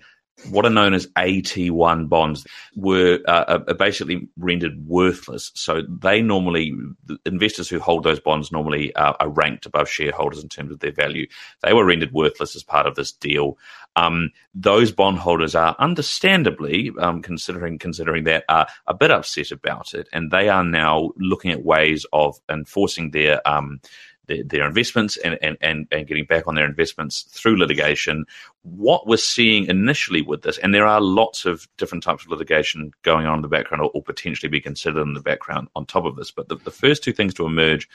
what 0.49 0.65
are 0.65 0.71
known 0.71 0.93
as 0.93 1.07
AT1 1.07 2.09
bonds 2.09 2.45
were 2.75 3.19
uh, 3.27 3.59
are 3.67 3.73
basically 3.73 4.27
rendered 4.37 4.85
worthless. 4.85 5.51
So 5.55 5.81
they 5.87 6.21
normally, 6.21 6.75
the 7.05 7.17
investors 7.25 7.67
who 7.67 7.79
hold 7.79 8.03
those 8.03 8.19
bonds 8.19 8.51
normally 8.51 8.95
uh, 8.95 9.13
are 9.19 9.29
ranked 9.29 9.65
above 9.65 9.89
shareholders 9.89 10.43
in 10.43 10.49
terms 10.49 10.71
of 10.71 10.79
their 10.79 10.91
value. 10.91 11.27
They 11.63 11.73
were 11.73 11.85
rendered 11.85 12.11
worthless 12.11 12.55
as 12.55 12.63
part 12.63 12.85
of 12.85 12.95
this 12.95 13.11
deal. 13.11 13.57
Um, 13.95 14.31
those 14.53 14.91
bondholders 14.91 15.55
are 15.55 15.75
understandably, 15.79 16.91
um, 16.99 17.21
considering 17.23 17.79
considering 17.79 18.25
that, 18.25 18.45
are 18.47 18.67
a 18.85 18.93
bit 18.93 19.09
upset 19.09 19.51
about 19.51 19.93
it, 19.95 20.07
and 20.13 20.29
they 20.29 20.49
are 20.49 20.63
now 20.63 21.11
looking 21.17 21.51
at 21.51 21.65
ways 21.65 22.05
of 22.13 22.39
enforcing 22.49 23.09
their 23.11 23.45
um, 23.47 23.81
their, 24.27 24.67
investments 24.67 25.17
and, 25.17 25.37
and, 25.41 25.57
and, 25.61 25.87
and 25.91 26.07
getting 26.07 26.25
back 26.25 26.47
on 26.47 26.55
their 26.55 26.65
investments 26.65 27.23
through 27.29 27.57
litigation. 27.57 28.25
What 28.63 29.07
we're 29.07 29.17
seeing 29.17 29.65
initially 29.65 30.21
with 30.21 30.41
this, 30.41 30.57
and 30.57 30.73
there 30.73 30.85
are 30.85 31.01
lots 31.01 31.45
of 31.45 31.67
different 31.77 32.03
types 32.03 32.25
of 32.25 32.31
litigation 32.31 32.91
going 33.03 33.25
on 33.25 33.35
in 33.35 33.41
the 33.41 33.47
background 33.47 33.83
or, 33.83 33.91
or 33.93 34.03
potentially 34.03 34.49
be 34.49 34.61
considered 34.61 35.01
in 35.01 35.13
the 35.13 35.21
background 35.21 35.69
on 35.75 35.85
top 35.85 36.05
of 36.05 36.15
this, 36.15 36.31
but 36.31 36.49
the, 36.49 36.55
the 36.57 36.71
first 36.71 37.03
two 37.03 37.13
things 37.13 37.33
to 37.35 37.45
emerge 37.45 37.87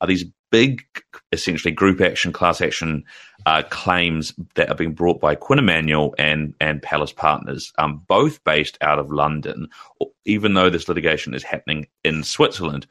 are 0.00 0.06
these 0.06 0.24
big, 0.50 0.84
essentially 1.32 1.72
group 1.72 2.00
action, 2.00 2.32
class 2.32 2.60
action 2.60 3.04
uh, 3.46 3.62
claims 3.70 4.34
that 4.54 4.68
are 4.68 4.74
being 4.74 4.92
brought 4.92 5.20
by 5.20 5.34
Quinn 5.34 5.58
Emanuel 5.58 6.14
and 6.18 6.54
and 6.60 6.82
Pallas 6.82 7.12
Partners, 7.12 7.72
um, 7.78 8.02
both 8.06 8.42
based 8.44 8.76
out 8.80 8.98
of 8.98 9.10
London. 9.10 9.68
Even 10.24 10.54
though 10.54 10.70
this 10.70 10.88
litigation 10.88 11.34
is 11.34 11.42
happening 11.42 11.86
in 12.04 12.22
Switzerland, 12.22 12.86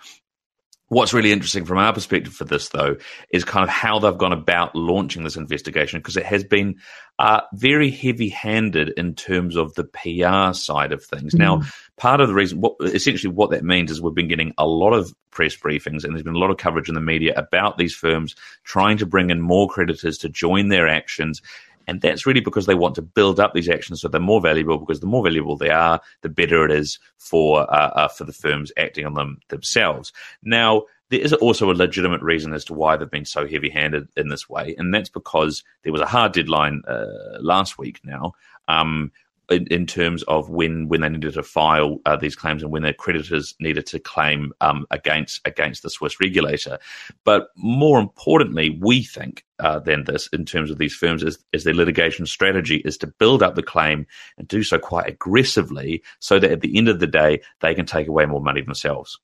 What's 0.89 1.13
really 1.13 1.31
interesting 1.31 1.65
from 1.65 1.77
our 1.77 1.93
perspective 1.93 2.33
for 2.33 2.45
this, 2.45 2.69
though, 2.69 2.97
is 3.31 3.43
kind 3.43 3.63
of 3.63 3.69
how 3.69 3.99
they've 3.99 4.17
gone 4.17 4.33
about 4.33 4.75
launching 4.75 5.23
this 5.23 5.35
investigation 5.35 5.99
because 5.99 6.17
it 6.17 6.25
has 6.25 6.43
been 6.43 6.75
uh, 7.19 7.41
very 7.53 7.91
heavy 7.91 8.29
handed 8.29 8.89
in 8.97 9.13
terms 9.13 9.55
of 9.55 9.75
the 9.75 9.83
PR 9.83 10.53
side 10.53 10.91
of 10.91 11.03
things. 11.03 11.35
Mm. 11.35 11.39
Now, 11.39 11.61
part 11.97 12.21
of 12.21 12.27
the 12.27 12.33
reason, 12.33 12.61
what, 12.61 12.75
essentially, 12.81 13.31
what 13.31 13.51
that 13.51 13.63
means 13.63 13.91
is 13.91 14.01
we've 14.01 14.15
been 14.15 14.27
getting 14.27 14.53
a 14.57 14.65
lot 14.65 14.93
of 14.93 15.13
press 15.29 15.55
briefings 15.55 16.03
and 16.03 16.13
there's 16.13 16.23
been 16.23 16.35
a 16.35 16.39
lot 16.39 16.49
of 16.49 16.57
coverage 16.57 16.89
in 16.89 16.95
the 16.95 17.01
media 17.01 17.33
about 17.35 17.77
these 17.77 17.93
firms 17.93 18.35
trying 18.63 18.97
to 18.97 19.05
bring 19.05 19.29
in 19.29 19.41
more 19.41 19.69
creditors 19.69 20.17
to 20.17 20.29
join 20.29 20.69
their 20.69 20.87
actions 20.87 21.41
and 21.89 22.01
that's 22.01 22.27
really 22.27 22.39
because 22.39 22.67
they 22.67 22.75
want 22.75 22.93
to 22.95 23.01
build 23.01 23.39
up 23.39 23.53
these 23.53 23.67
actions 23.67 24.01
so 24.01 24.07
they're 24.07 24.21
more 24.21 24.39
valuable. 24.39 24.77
Because 24.77 24.99
the 24.99 25.07
more 25.07 25.23
valuable 25.23 25.57
they 25.57 25.71
are, 25.71 25.99
the 26.21 26.29
better 26.29 26.63
it 26.63 26.71
is 26.71 26.99
for 27.17 27.61
uh, 27.61 27.89
uh, 27.95 28.07
for 28.07 28.25
the 28.25 28.33
firms 28.33 28.71
acting 28.77 29.07
on 29.07 29.15
them 29.15 29.39
themselves. 29.47 30.13
Now, 30.43 30.83
there 31.09 31.19
is 31.19 31.33
also 31.33 31.71
a 31.71 31.73
legitimate 31.73 32.21
reason 32.21 32.53
as 32.53 32.63
to 32.65 32.75
why 32.75 32.95
they've 32.95 33.09
been 33.09 33.25
so 33.25 33.47
heavy 33.47 33.69
handed 33.69 34.07
in 34.15 34.29
this 34.29 34.47
way, 34.47 34.75
and 34.77 34.93
that's 34.93 35.09
because 35.09 35.63
there 35.83 35.91
was 35.91 36.01
a 36.01 36.05
hard 36.05 36.31
deadline 36.33 36.83
uh, 36.87 37.39
last 37.39 37.79
week 37.79 37.99
now. 38.03 38.33
Um, 38.67 39.11
in, 39.49 39.67
in, 39.67 39.85
terms 39.85 40.23
of 40.23 40.49
when 40.49 40.87
when 40.87 41.01
they 41.01 41.09
needed 41.09 41.33
to 41.33 41.43
file 41.43 41.99
uh, 42.05 42.15
these 42.15 42.35
claims 42.35 42.63
and 42.63 42.71
when 42.71 42.83
their 42.83 42.93
creditors 42.93 43.55
needed 43.59 43.85
to 43.87 43.99
claim 43.99 44.51
um, 44.61 44.85
against 44.91 45.41
against 45.45 45.83
the 45.83 45.89
Swiss 45.89 46.19
regulator. 46.19 46.79
But 47.23 47.49
more 47.55 47.99
importantly, 47.99 48.69
we 48.69 49.03
think 49.03 49.45
uh, 49.59 49.79
than 49.79 50.05
this 50.05 50.27
in 50.27 50.45
terms 50.45 50.71
of 50.71 50.77
these 50.77 50.95
firms 50.95 51.23
is, 51.23 51.37
is 51.51 51.63
their 51.63 51.73
litigation 51.73 52.25
strategy 52.25 52.77
is 52.85 52.97
to 52.99 53.07
build 53.07 53.43
up 53.43 53.55
the 53.55 53.63
claim 53.63 54.05
and 54.37 54.47
do 54.47 54.63
so 54.63 54.79
quite 54.79 55.07
aggressively, 55.07 56.03
so 56.19 56.39
that 56.39 56.51
at 56.51 56.61
the 56.61 56.77
end 56.77 56.87
of 56.87 56.99
the 56.99 57.07
day 57.07 57.41
they 57.61 57.73
can 57.73 57.85
take 57.85 58.07
away 58.07 58.25
more 58.25 58.41
money 58.41 58.61
themselves. 58.61 59.19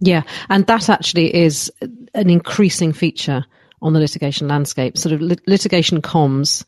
Yeah, 0.00 0.22
and 0.48 0.66
that 0.66 0.88
actually 0.88 1.34
is 1.34 1.72
an 2.14 2.28
increasing 2.28 2.92
feature 2.92 3.44
on 3.80 3.92
the 3.92 4.00
litigation 4.00 4.48
landscape. 4.48 4.98
Sort 4.98 5.12
of 5.12 5.20
lit- 5.20 5.46
litigation 5.46 6.02
comms 6.02 6.64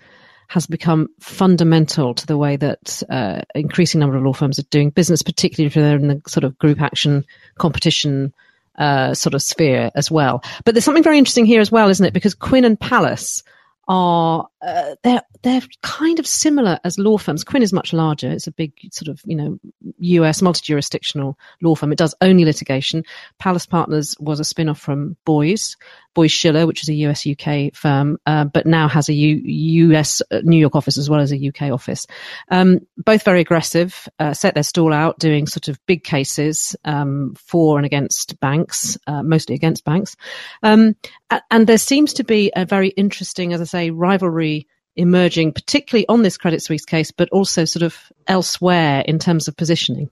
has 0.55 0.69
become 0.69 1.09
fundamental 1.19 2.15
to 2.15 2.29
the 2.29 2.39
way 2.39 2.55
that 2.55 3.03
uh, 3.11 3.41
increasing 3.57 3.99
number 3.99 4.17
of 4.17 4.23
law 4.23 4.33
firms 4.33 4.57
are 4.57 4.71
doing 4.71 4.91
business, 4.91 5.21
particularly 5.21 5.67
if 5.67 5.75
they're 5.75 5.97
in 5.97 6.07
the 6.07 6.23
sort 6.29 6.45
of 6.45 6.57
group 6.59 6.81
action 6.81 7.25
competition 7.59 8.33
uh, 8.79 9.15
sort 9.15 9.35
of 9.35 9.43
sphere 9.43 9.91
as 9.97 10.13
well. 10.13 10.45
But 10.65 10.77
there's 10.77 10.85
something 10.85 11.03
very 11.03 11.19
interesting 11.19 11.45
here 11.45 11.61
as 11.61 11.73
well, 11.73 11.89
isn't 11.89 12.07
it? 12.07 12.15
Because 12.15 12.35
Quinn 12.35 12.65
and 12.65 12.79
Pallas 12.79 13.43
are 13.89 14.47
uh, 14.65 14.95
they're 15.03 15.23
they're 15.43 15.63
kind 15.83 16.19
of 16.19 16.27
similar 16.27 16.79
as 16.85 16.99
law 16.99 17.19
firms. 17.19 17.45
Quinn 17.45 17.63
is 17.63 17.73
much 17.73 17.93
larger. 17.93 18.31
It's 18.31 18.47
a 18.47 18.53
big 18.53 18.73
sort 18.93 19.09
of 19.09 19.21
you 19.27 19.37
know 19.37 19.59
U.S. 19.99 20.41
multi-jurisdictional 20.41 21.39
law 21.61 21.75
firm. 21.75 21.93
It 21.93 21.99
does 21.99 22.15
only 22.21 22.45
litigation. 22.45 23.05
Pallas 23.39 23.67
Partners 23.67 24.17
was 24.19 24.41
a 24.41 24.45
spin-off 24.45 24.81
from 24.81 25.17
Boies, 25.27 25.77
Boies 26.15 26.33
Schiller, 26.33 26.67
which 26.67 26.83
is 26.83 26.89
a 26.89 26.95
US 26.95 27.27
UK 27.27 27.75
firm, 27.75 28.19
uh, 28.25 28.45
but 28.45 28.67
now 28.67 28.89
has 28.89 29.09
a 29.09 29.13
U- 29.13 29.89
US 29.91 30.23
uh, 30.31 30.41
New 30.43 30.59
York 30.59 30.77
office 30.77 30.97
as 30.97 31.11
well 31.11 31.21
as 31.21 31.33
a 31.33 31.49
UK 31.49 31.71
office. 31.71 32.07
Um, 32.51 32.81
both 32.97 33.25
very 33.25 33.41
aggressive, 33.41 34.09
uh, 34.19 34.33
set 34.33 34.55
their 34.55 34.63
stall 34.63 34.93
out 34.93 35.19
doing 35.19 35.47
sort 35.47 35.69
of 35.69 35.79
big 35.87 36.05
cases 36.05 36.77
um, 36.85 37.35
for 37.37 37.77
and 37.77 37.85
against 37.85 38.39
banks, 38.41 38.97
uh, 39.07 39.23
mostly 39.23 39.55
against 39.57 39.85
banks. 39.85 40.17
Um, 40.63 40.97
and 41.51 41.67
there 41.67 41.79
seems 41.79 42.15
to 42.15 42.25
be 42.25 42.53
a 42.55 42.65
very 42.65 42.89
interesting, 42.89 43.53
as 43.53 43.61
I 43.61 43.65
say, 43.65 43.91
rivalry 43.91 44.54
emerging, 44.97 45.53
particularly 45.53 46.07
on 46.09 46.23
this 46.23 46.39
Credit 46.39 46.63
Suisse 46.63 46.85
case, 46.85 47.11
but 47.11 47.29
also 47.31 47.65
sort 47.65 47.83
of 47.83 47.97
elsewhere 48.27 49.03
in 49.07 49.19
terms 49.19 49.49
of 49.49 49.57
positioning. 49.57 50.11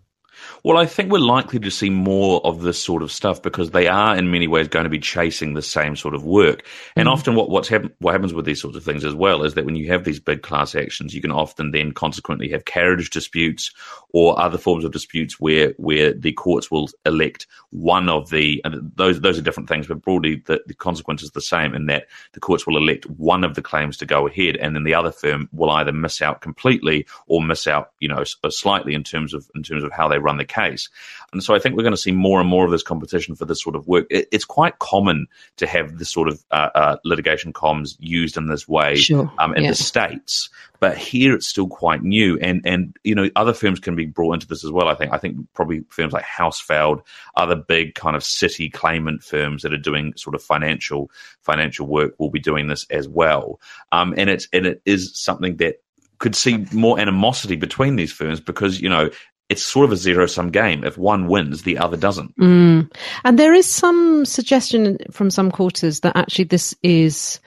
Well, 0.64 0.78
I 0.78 0.86
think 0.86 1.10
we're 1.10 1.18
likely 1.18 1.58
to 1.60 1.70
see 1.70 1.90
more 1.90 2.44
of 2.44 2.62
this 2.62 2.82
sort 2.82 3.02
of 3.02 3.12
stuff 3.12 3.42
because 3.42 3.70
they 3.70 3.88
are, 3.88 4.16
in 4.16 4.30
many 4.30 4.48
ways, 4.48 4.68
going 4.68 4.84
to 4.84 4.90
be 4.90 4.98
chasing 4.98 5.54
the 5.54 5.62
same 5.62 5.96
sort 5.96 6.14
of 6.14 6.24
work. 6.24 6.64
And 6.96 7.08
mm 7.08 7.12
often, 7.12 7.34
what 7.34 7.50
what's 7.50 7.68
happen- 7.68 7.92
what 7.98 8.12
happens 8.12 8.32
with 8.32 8.46
these 8.46 8.60
sorts 8.60 8.76
of 8.76 8.82
things 8.82 9.04
as 9.04 9.14
well 9.14 9.42
is 9.42 9.52
that 9.52 9.66
when 9.66 9.76
you 9.76 9.88
have 9.88 10.04
these 10.04 10.18
big 10.18 10.42
class 10.42 10.74
actions, 10.74 11.14
you 11.14 11.20
can 11.20 11.30
often 11.30 11.70
then 11.72 11.92
consequently 11.92 12.48
have 12.48 12.64
carriage 12.64 13.10
disputes 13.10 13.70
or 14.14 14.40
other 14.40 14.56
forms 14.56 14.84
of 14.84 14.92
disputes 14.92 15.38
where 15.38 15.74
where 15.76 16.14
the 16.14 16.32
courts 16.32 16.70
will 16.70 16.88
elect 17.04 17.46
one 17.70 18.08
of 18.08 18.30
the 18.30 18.62
those 18.96 19.20
those 19.20 19.38
are 19.38 19.42
different 19.42 19.68
things, 19.68 19.86
but 19.86 20.00
broadly 20.02 20.42
the, 20.46 20.62
the 20.66 20.74
consequence 20.74 21.22
is 21.22 21.32
the 21.32 21.40
same 21.40 21.74
in 21.74 21.86
that 21.86 22.06
the 22.32 22.40
courts 22.40 22.66
will 22.66 22.76
elect 22.76 23.04
one 23.10 23.44
of 23.44 23.54
the 23.54 23.62
claims 23.62 23.96
to 23.98 24.06
go 24.06 24.26
ahead, 24.26 24.56
and 24.56 24.74
then 24.74 24.84
the 24.84 24.94
other 24.94 25.12
firm 25.12 25.48
will 25.52 25.70
either 25.70 25.92
miss 25.92 26.22
out 26.22 26.40
completely 26.40 27.06
or 27.26 27.42
miss 27.42 27.66
out, 27.66 27.92
you 28.00 28.08
know, 28.08 28.24
slightly 28.24 28.94
in 28.94 29.04
terms 29.04 29.34
of 29.34 29.50
in 29.54 29.62
terms 29.62 29.84
of 29.84 29.92
how 29.92 30.08
they 30.08 30.18
run 30.18 30.31
the 30.36 30.44
case. 30.44 30.88
And 31.32 31.42
so 31.42 31.54
I 31.54 31.58
think 31.58 31.76
we're 31.76 31.82
going 31.82 31.94
to 31.94 32.00
see 32.00 32.12
more 32.12 32.40
and 32.40 32.48
more 32.48 32.64
of 32.64 32.70
this 32.70 32.82
competition 32.82 33.34
for 33.34 33.44
this 33.44 33.62
sort 33.62 33.74
of 33.74 33.86
work. 33.88 34.06
It, 34.10 34.28
it's 34.30 34.44
quite 34.44 34.78
common 34.78 35.26
to 35.56 35.66
have 35.66 35.98
this 35.98 36.10
sort 36.10 36.28
of 36.28 36.44
uh, 36.50 36.70
uh, 36.74 36.96
litigation 37.04 37.52
comms 37.52 37.96
used 37.98 38.36
in 38.36 38.46
this 38.46 38.68
way 38.68 38.96
sure. 38.96 39.32
um, 39.38 39.54
in 39.54 39.64
yeah. 39.64 39.70
the 39.70 39.76
states, 39.76 40.50
but 40.80 40.98
here 40.98 41.34
it's 41.34 41.46
still 41.46 41.68
quite 41.68 42.02
new. 42.02 42.38
And 42.38 42.60
and 42.64 42.96
you 43.04 43.14
know 43.14 43.30
other 43.36 43.54
firms 43.54 43.80
can 43.80 43.96
be 43.96 44.06
brought 44.06 44.34
into 44.34 44.46
this 44.46 44.64
as 44.64 44.70
well. 44.70 44.88
I 44.88 44.94
think 44.94 45.12
I 45.12 45.18
think 45.18 45.36
probably 45.54 45.84
firms 45.88 46.12
like 46.12 46.24
Hausfeld, 46.24 47.02
other 47.36 47.56
big 47.56 47.94
kind 47.94 48.16
of 48.16 48.24
city 48.24 48.68
claimant 48.68 49.22
firms 49.22 49.62
that 49.62 49.72
are 49.72 49.78
doing 49.78 50.12
sort 50.16 50.34
of 50.34 50.42
financial 50.42 51.10
financial 51.40 51.86
work 51.86 52.14
will 52.18 52.30
be 52.30 52.40
doing 52.40 52.68
this 52.68 52.86
as 52.90 53.08
well. 53.08 53.60
Um, 53.90 54.14
and 54.16 54.28
it's 54.28 54.48
and 54.52 54.66
it 54.66 54.82
is 54.84 55.16
something 55.18 55.56
that 55.56 55.76
could 56.22 56.36
see 56.36 56.64
more 56.72 57.00
animosity 57.00 57.56
between 57.56 57.96
these 57.96 58.12
firms 58.12 58.38
because 58.38 58.80
you 58.80 58.88
know 58.88 59.10
it's 59.52 59.62
sort 59.62 59.84
of 59.84 59.92
a 59.92 59.96
zero 59.96 60.26
sum 60.26 60.50
game. 60.50 60.82
If 60.82 60.96
one 60.96 61.28
wins, 61.28 61.62
the 61.62 61.78
other 61.78 61.96
doesn't. 61.96 62.36
Mm. 62.38 62.90
And 63.24 63.38
there 63.38 63.52
is 63.52 63.66
some 63.66 64.24
suggestion 64.24 64.98
from 65.10 65.30
some 65.30 65.50
quarters 65.50 66.00
that 66.00 66.16
actually 66.16 66.44
this 66.46 66.74
is. 66.82 67.38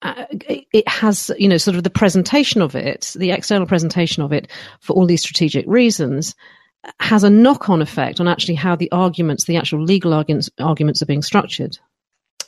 Uh, 0.00 0.26
it 0.30 0.86
has, 0.86 1.28
you 1.38 1.48
know, 1.48 1.56
sort 1.56 1.76
of 1.76 1.82
the 1.82 1.90
presentation 1.90 2.62
of 2.62 2.76
it, 2.76 3.12
the 3.18 3.32
external 3.32 3.66
presentation 3.66 4.22
of 4.22 4.32
it, 4.32 4.46
for 4.78 4.92
all 4.92 5.06
these 5.06 5.22
strategic 5.22 5.66
reasons, 5.66 6.36
has 7.00 7.24
a 7.24 7.30
knock-on 7.30 7.82
effect 7.82 8.20
on 8.20 8.28
actually 8.28 8.54
how 8.54 8.76
the 8.76 8.92
arguments, 8.92 9.46
the 9.46 9.56
actual 9.56 9.82
legal 9.82 10.14
arguments, 10.14 10.48
arguments 10.60 11.02
are 11.02 11.06
being 11.06 11.22
structured. 11.22 11.76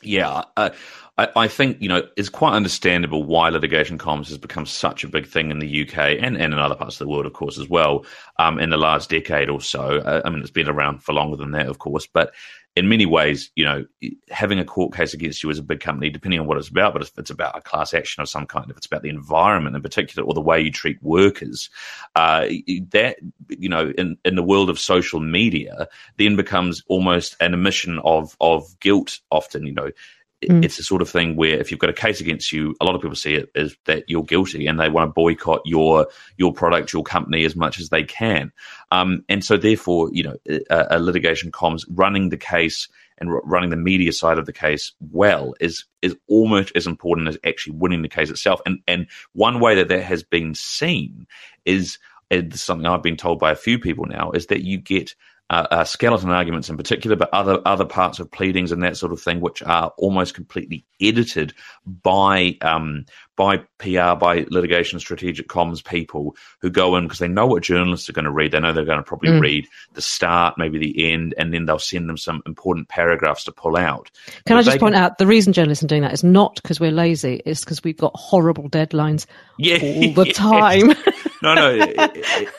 Yeah, 0.02 0.44
uh, 0.56 0.70
I, 1.18 1.28
I, 1.36 1.48
think 1.48 1.80
you 1.80 1.88
know 1.88 2.02
it's 2.16 2.28
quite 2.28 2.54
understandable 2.54 3.22
why 3.22 3.48
litigation 3.48 3.98
comms 3.98 4.28
has 4.28 4.38
become 4.38 4.66
such 4.66 5.04
a 5.04 5.08
big 5.08 5.26
thing 5.26 5.50
in 5.50 5.58
the 5.58 5.82
UK 5.82 5.98
and, 6.20 6.36
and 6.36 6.52
in 6.52 6.58
other 6.58 6.74
parts 6.74 7.00
of 7.00 7.06
the 7.06 7.08
world, 7.08 7.26
of 7.26 7.32
course, 7.32 7.58
as 7.58 7.68
well. 7.68 8.04
Um, 8.38 8.58
in 8.58 8.70
the 8.70 8.76
last 8.76 9.10
decade 9.10 9.50
or 9.50 9.60
so, 9.60 9.98
uh, 9.98 10.22
I 10.24 10.30
mean, 10.30 10.40
it's 10.40 10.50
been 10.50 10.68
around 10.68 11.02
for 11.02 11.12
longer 11.12 11.36
than 11.36 11.52
that, 11.52 11.66
of 11.66 11.78
course, 11.78 12.06
but 12.06 12.32
in 12.76 12.88
many 12.88 13.04
ways, 13.04 13.50
you 13.56 13.64
know, 13.64 13.84
having 14.30 14.60
a 14.60 14.64
court 14.64 14.94
case 14.94 15.12
against 15.12 15.42
you 15.42 15.50
as 15.50 15.58
a 15.58 15.62
big 15.62 15.80
company, 15.80 16.08
depending 16.08 16.38
on 16.38 16.46
what 16.46 16.56
it's 16.56 16.68
about, 16.68 16.92
but 16.92 17.02
if 17.02 17.10
it's 17.18 17.30
about 17.30 17.58
a 17.58 17.60
class 17.60 17.92
action 17.92 18.22
of 18.22 18.28
some 18.28 18.46
kind, 18.46 18.70
if 18.70 18.76
it's 18.76 18.86
about 18.86 19.02
the 19.02 19.08
environment 19.08 19.74
in 19.74 19.82
particular 19.82 20.26
or 20.26 20.34
the 20.34 20.40
way 20.40 20.60
you 20.60 20.70
treat 20.70 21.02
workers, 21.02 21.68
uh, 22.14 22.46
that, 22.90 23.16
you 23.48 23.68
know, 23.68 23.92
in, 23.98 24.16
in 24.24 24.36
the 24.36 24.42
world 24.42 24.70
of 24.70 24.78
social 24.78 25.18
media, 25.18 25.88
then 26.16 26.36
becomes 26.36 26.82
almost 26.86 27.36
an 27.40 27.54
admission 27.54 27.98
of, 28.04 28.36
of 28.40 28.78
guilt 28.78 29.18
often, 29.30 29.66
you 29.66 29.74
know 29.74 29.90
mm. 30.42 30.64
it's 30.64 30.76
the 30.76 30.82
sort 30.82 31.02
of 31.02 31.08
thing 31.08 31.36
where 31.36 31.58
if 31.58 31.70
you've 31.70 31.80
got 31.80 31.90
a 31.90 31.94
case 31.94 32.20
against 32.20 32.52
you, 32.52 32.74
a 32.80 32.84
lot 32.84 32.94
of 32.94 33.00
people 33.00 33.16
see 33.16 33.34
it 33.34 33.50
as 33.54 33.76
that 33.86 34.04
you're 34.08 34.24
guilty 34.24 34.66
and 34.66 34.80
they 34.80 34.88
want 34.88 35.08
to 35.08 35.12
boycott 35.12 35.60
your 35.64 36.06
your 36.36 36.52
product, 36.52 36.92
your 36.92 37.02
company 37.02 37.44
as 37.44 37.56
much 37.56 37.78
as 37.78 37.90
they 37.90 38.04
can. 38.04 38.52
Um, 38.90 39.24
and 39.28 39.44
so, 39.44 39.56
therefore, 39.56 40.10
you 40.12 40.22
know, 40.22 40.36
a, 40.48 40.86
a 40.90 40.98
litigation 41.00 41.52
comms 41.52 41.84
running 41.90 42.28
the 42.28 42.36
case 42.36 42.88
and 43.18 43.30
running 43.44 43.70
the 43.70 43.76
media 43.76 44.12
side 44.12 44.38
of 44.38 44.46
the 44.46 44.52
case 44.52 44.92
well 45.12 45.54
is 45.60 45.84
is 46.00 46.16
almost 46.26 46.72
as 46.74 46.86
important 46.86 47.28
as 47.28 47.38
actually 47.44 47.76
winning 47.76 48.02
the 48.02 48.08
case 48.08 48.30
itself. 48.30 48.60
And 48.64 48.80
and 48.88 49.06
one 49.32 49.60
way 49.60 49.74
that 49.74 49.88
that 49.88 50.02
has 50.02 50.22
been 50.22 50.54
seen 50.54 51.26
is 51.64 51.98
something 52.52 52.86
I've 52.86 53.02
been 53.02 53.16
told 53.16 53.38
by 53.38 53.50
a 53.50 53.56
few 53.56 53.78
people 53.78 54.06
now 54.06 54.30
is 54.30 54.46
that 54.46 54.62
you 54.62 54.78
get 54.78 55.14
uh, 55.50 55.66
uh, 55.72 55.84
skeleton 55.84 56.30
arguments 56.30 56.70
in 56.70 56.76
particular, 56.76 57.16
but 57.16 57.28
other 57.32 57.60
other 57.66 57.84
parts 57.84 58.20
of 58.20 58.30
pleadings 58.30 58.70
and 58.70 58.82
that 58.84 58.96
sort 58.96 59.12
of 59.12 59.20
thing, 59.20 59.40
which 59.40 59.62
are 59.64 59.92
almost 59.98 60.34
completely 60.34 60.84
edited 61.00 61.52
by 61.84 62.56
um, 62.62 63.04
by 63.40 63.56
PR, 63.78 64.14
by 64.20 64.46
litigation 64.50 65.00
strategic 65.00 65.48
comms 65.48 65.82
people 65.82 66.36
who 66.60 66.68
go 66.68 66.94
in 66.94 67.04
because 67.04 67.20
they 67.20 67.26
know 67.26 67.46
what 67.46 67.62
journalists 67.62 68.06
are 68.08 68.12
going 68.12 68.26
to 68.26 68.30
read. 68.30 68.52
They 68.52 68.60
know 68.60 68.72
they're 68.72 68.84
going 68.84 68.98
to 68.98 69.02
probably 69.02 69.30
mm. 69.30 69.40
read 69.40 69.66
the 69.94 70.02
start, 70.02 70.56
maybe 70.58 70.78
the 70.78 71.10
end, 71.10 71.34
and 71.38 71.52
then 71.52 71.64
they'll 71.64 71.78
send 71.78 72.06
them 72.06 72.18
some 72.18 72.42
important 72.44 72.88
paragraphs 72.88 73.44
to 73.44 73.52
pull 73.52 73.76
out. 73.76 74.10
Can 74.46 74.56
but 74.56 74.58
I 74.58 74.62
just 74.62 74.78
point 74.78 74.94
can... 74.94 75.02
out 75.02 75.16
the 75.16 75.26
reason 75.26 75.54
journalists 75.54 75.82
are 75.82 75.86
doing 75.88 76.02
that 76.02 76.12
is 76.12 76.22
not 76.22 76.56
because 76.62 76.78
we're 76.80 76.92
lazy, 76.92 77.40
it's 77.46 77.64
because 77.64 77.82
we've 77.82 77.96
got 77.96 78.14
horrible 78.14 78.68
deadlines 78.68 79.24
yeah, 79.58 79.78
all 79.80 80.12
the 80.24 80.32
time. 80.32 80.88
no, 81.42 81.54
no, 81.54 81.74
it, 81.74 81.94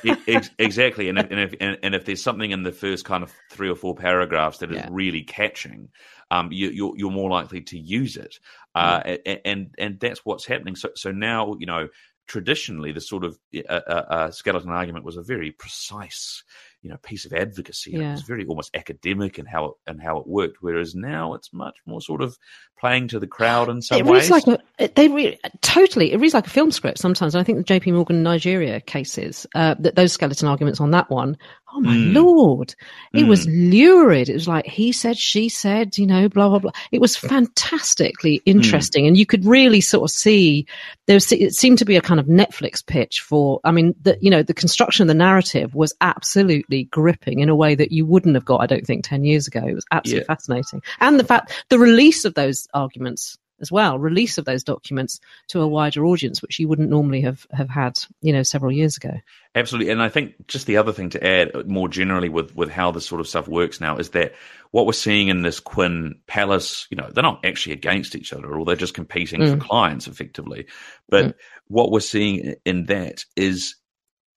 it, 0.04 0.20
it, 0.26 0.50
exactly. 0.58 1.10
And 1.10 1.20
if, 1.20 1.30
and 1.30 1.40
if, 1.40 1.56
and 1.84 1.96
if 1.96 2.06
there's 2.06 2.24
something 2.24 2.50
in 2.50 2.64
the 2.64 2.72
first 2.82 3.06
kind 3.06 3.24
of 3.24 3.32
three 3.52 3.70
or 3.70 3.76
four 3.76 3.96
paragraphs 3.96 4.58
that 4.58 4.72
is 4.72 4.78
yeah. 4.78 4.90
really 4.92 5.22
catching, 5.22 5.90
um, 6.32 6.52
you, 6.52 6.70
are 6.70 6.72
you're, 6.72 6.94
you're 6.98 7.12
more 7.12 7.30
likely 7.30 7.62
to 7.62 7.78
use 7.78 8.18
it, 8.18 8.40
uh, 8.74 9.02
and, 9.26 9.40
and 9.46 9.76
and 9.78 10.00
that's 10.00 10.26
what's 10.26 10.46
happening. 10.46 10.76
So 10.76 10.90
so 10.96 11.12
now 11.12 11.56
you 11.60 11.68
know 11.68 11.88
traditionally 12.28 12.92
the 12.92 13.02
sort 13.02 13.24
of 13.24 13.38
uh, 13.56 13.74
uh, 13.88 14.06
uh, 14.10 14.32
skeleton 14.32 14.70
argument 14.70 15.04
was 15.04 15.18
a 15.18 15.24
very 15.24 15.52
precise 15.52 16.44
you 16.82 16.90
know 16.90 16.98
piece 16.98 17.26
of 17.26 17.34
advocacy. 17.34 17.92
Yeah. 17.92 18.10
It 18.10 18.12
was 18.14 18.22
very 18.22 18.46
almost 18.46 18.76
academic 18.76 19.38
and 19.38 19.48
how 19.48 19.66
it, 19.66 19.72
and 19.88 20.02
how 20.02 20.18
it 20.18 20.28
worked. 20.28 20.58
Whereas 20.62 20.96
now 20.96 21.34
it's 21.34 21.54
much 21.54 21.76
more 21.86 22.02
sort 22.02 22.22
of 22.22 22.38
playing 22.80 23.10
to 23.10 23.20
the 23.20 23.28
crowd 23.28 23.70
in 23.70 23.82
some 23.82 24.00
it 24.00 24.06
ways. 24.06 24.30
Like 24.30 24.48
a, 24.48 24.88
they 24.96 25.08
re- 25.08 25.40
totally 25.62 26.12
it 26.12 26.20
reads 26.20 26.34
like 26.34 26.48
a 26.48 26.50
film 26.50 26.72
script 26.72 26.98
sometimes. 26.98 27.36
I 27.36 27.44
think 27.44 27.60
the 27.60 27.64
J.P. 27.64 27.92
Morgan 27.92 28.24
Nigeria 28.24 28.82
cases, 28.82 29.46
uh, 29.54 29.76
that 29.80 29.96
those 29.96 30.14
skeleton 30.14 30.48
arguments 30.48 30.82
on 30.82 30.92
that 30.92 31.10
one 31.10 31.38
Oh 31.74 31.80
my 31.80 31.96
mm. 31.96 32.14
lord! 32.14 32.76
It 33.14 33.24
mm. 33.24 33.28
was 33.30 33.48
lurid. 33.48 34.30
It 34.30 34.34
was 34.34 34.48
like 34.48 34.66
he 34.66 34.92
said, 34.92 35.18
she 35.18 35.48
said, 35.48 35.98
you 35.98 36.06
know, 36.06 36.28
blah 36.28 36.50
blah 36.50 36.60
blah. 36.60 36.72
It 36.92 37.00
was 37.00 37.16
fantastically 37.16 38.42
hmm. 38.44 38.50
interesting, 38.50 39.06
mm. 39.06 39.10
and 39.10 39.18
you 39.18 39.26
could 39.26 39.46
really 39.46 39.80
sort 39.80 40.10
of 40.10 40.14
see 40.14 40.66
there. 41.08 41.16
Was, 41.16 41.32
it 41.32 41.54
seemed 41.54 41.78
to 41.78 41.86
be 41.86 41.96
a 41.96 42.02
kind 42.02 42.20
of 42.20 42.26
Netflix 42.26 42.86
pitch 42.86 43.22
for. 43.22 43.62
I 43.64 43.72
mean, 43.72 43.96
the 44.02 44.18
you 44.22 44.30
know 44.30 44.44
the 44.44 44.54
construction 44.54 45.04
of 45.04 45.08
the 45.08 45.14
narrative 45.14 45.74
was 45.74 45.94
absolutely 46.02 46.86
gripping 46.86 47.40
in 47.40 47.50
a 47.50 47.56
way 47.56 47.76
that 47.76 47.92
you 47.92 48.06
wouldn't 48.06 48.36
have 48.36 48.46
got, 48.46 48.62
I 48.62 48.66
don't 48.66 48.86
think, 48.86 49.06
ten 49.06 49.24
years 49.24 49.48
ago. 49.48 49.66
It 49.66 49.76
was 49.76 49.86
absolutely 49.92 50.26
yeah. 50.28 50.36
fascinating, 50.36 50.82
and 51.00 51.20
the 51.20 51.24
fact 51.24 51.66
the 51.70 51.80
release 51.80 52.26
of 52.26 52.34
those 52.34 52.68
arguments 52.74 53.38
as 53.62 53.72
well, 53.72 54.00
release 54.00 54.38
of 54.38 54.46
those 54.46 54.64
documents 54.64 55.20
to 55.50 55.62
a 55.62 55.68
wider 55.68 56.06
audience, 56.06 56.42
which 56.42 56.60
you 56.60 56.68
wouldn't 56.68 56.90
normally 56.90 57.22
have, 57.22 57.46
have 57.52 57.70
had, 57.70 58.00
you 58.22 58.34
know, 58.34 58.44
several 58.44 58.72
years 58.72 58.98
ago. 58.98 59.14
Absolutely. 59.56 59.92
And 59.92 60.02
I 60.02 60.10
think 60.10 60.48
just 60.48 60.66
the 60.66 60.78
other 60.78 60.94
thing 60.94 61.10
to 61.12 61.26
add 61.26 61.68
more 61.68 61.88
generally 61.88 62.30
with, 62.30 62.56
with 62.56 62.70
how 62.70 62.92
this 62.92 63.06
sort 63.06 63.22
of 63.22 63.28
stuff 63.28 63.48
works 63.48 63.80
now 63.80 63.98
is 63.98 64.10
that 64.12 64.34
what 64.72 64.86
we're 64.86 64.94
seeing 64.94 65.28
in 65.28 65.42
this 65.42 65.60
Quinn 65.60 66.16
Pallas, 66.28 66.88
you 66.90 66.98
know, 66.98 67.10
they're 67.14 67.24
not 67.24 67.46
actually 67.46 67.74
against 67.74 68.16
each 68.16 68.34
other 68.34 68.54
or 68.54 68.66
they're 68.66 68.76
just 68.76 68.94
competing 68.94 69.42
mm. 69.42 69.52
for 69.52 69.58
clients 69.58 70.08
effectively. 70.08 70.68
But 71.10 71.26
mm. 71.26 71.34
what 71.68 71.92
we're 71.92 72.00
seeing 72.00 72.56
in 72.66 72.86
that 72.86 73.26
is 73.36 73.76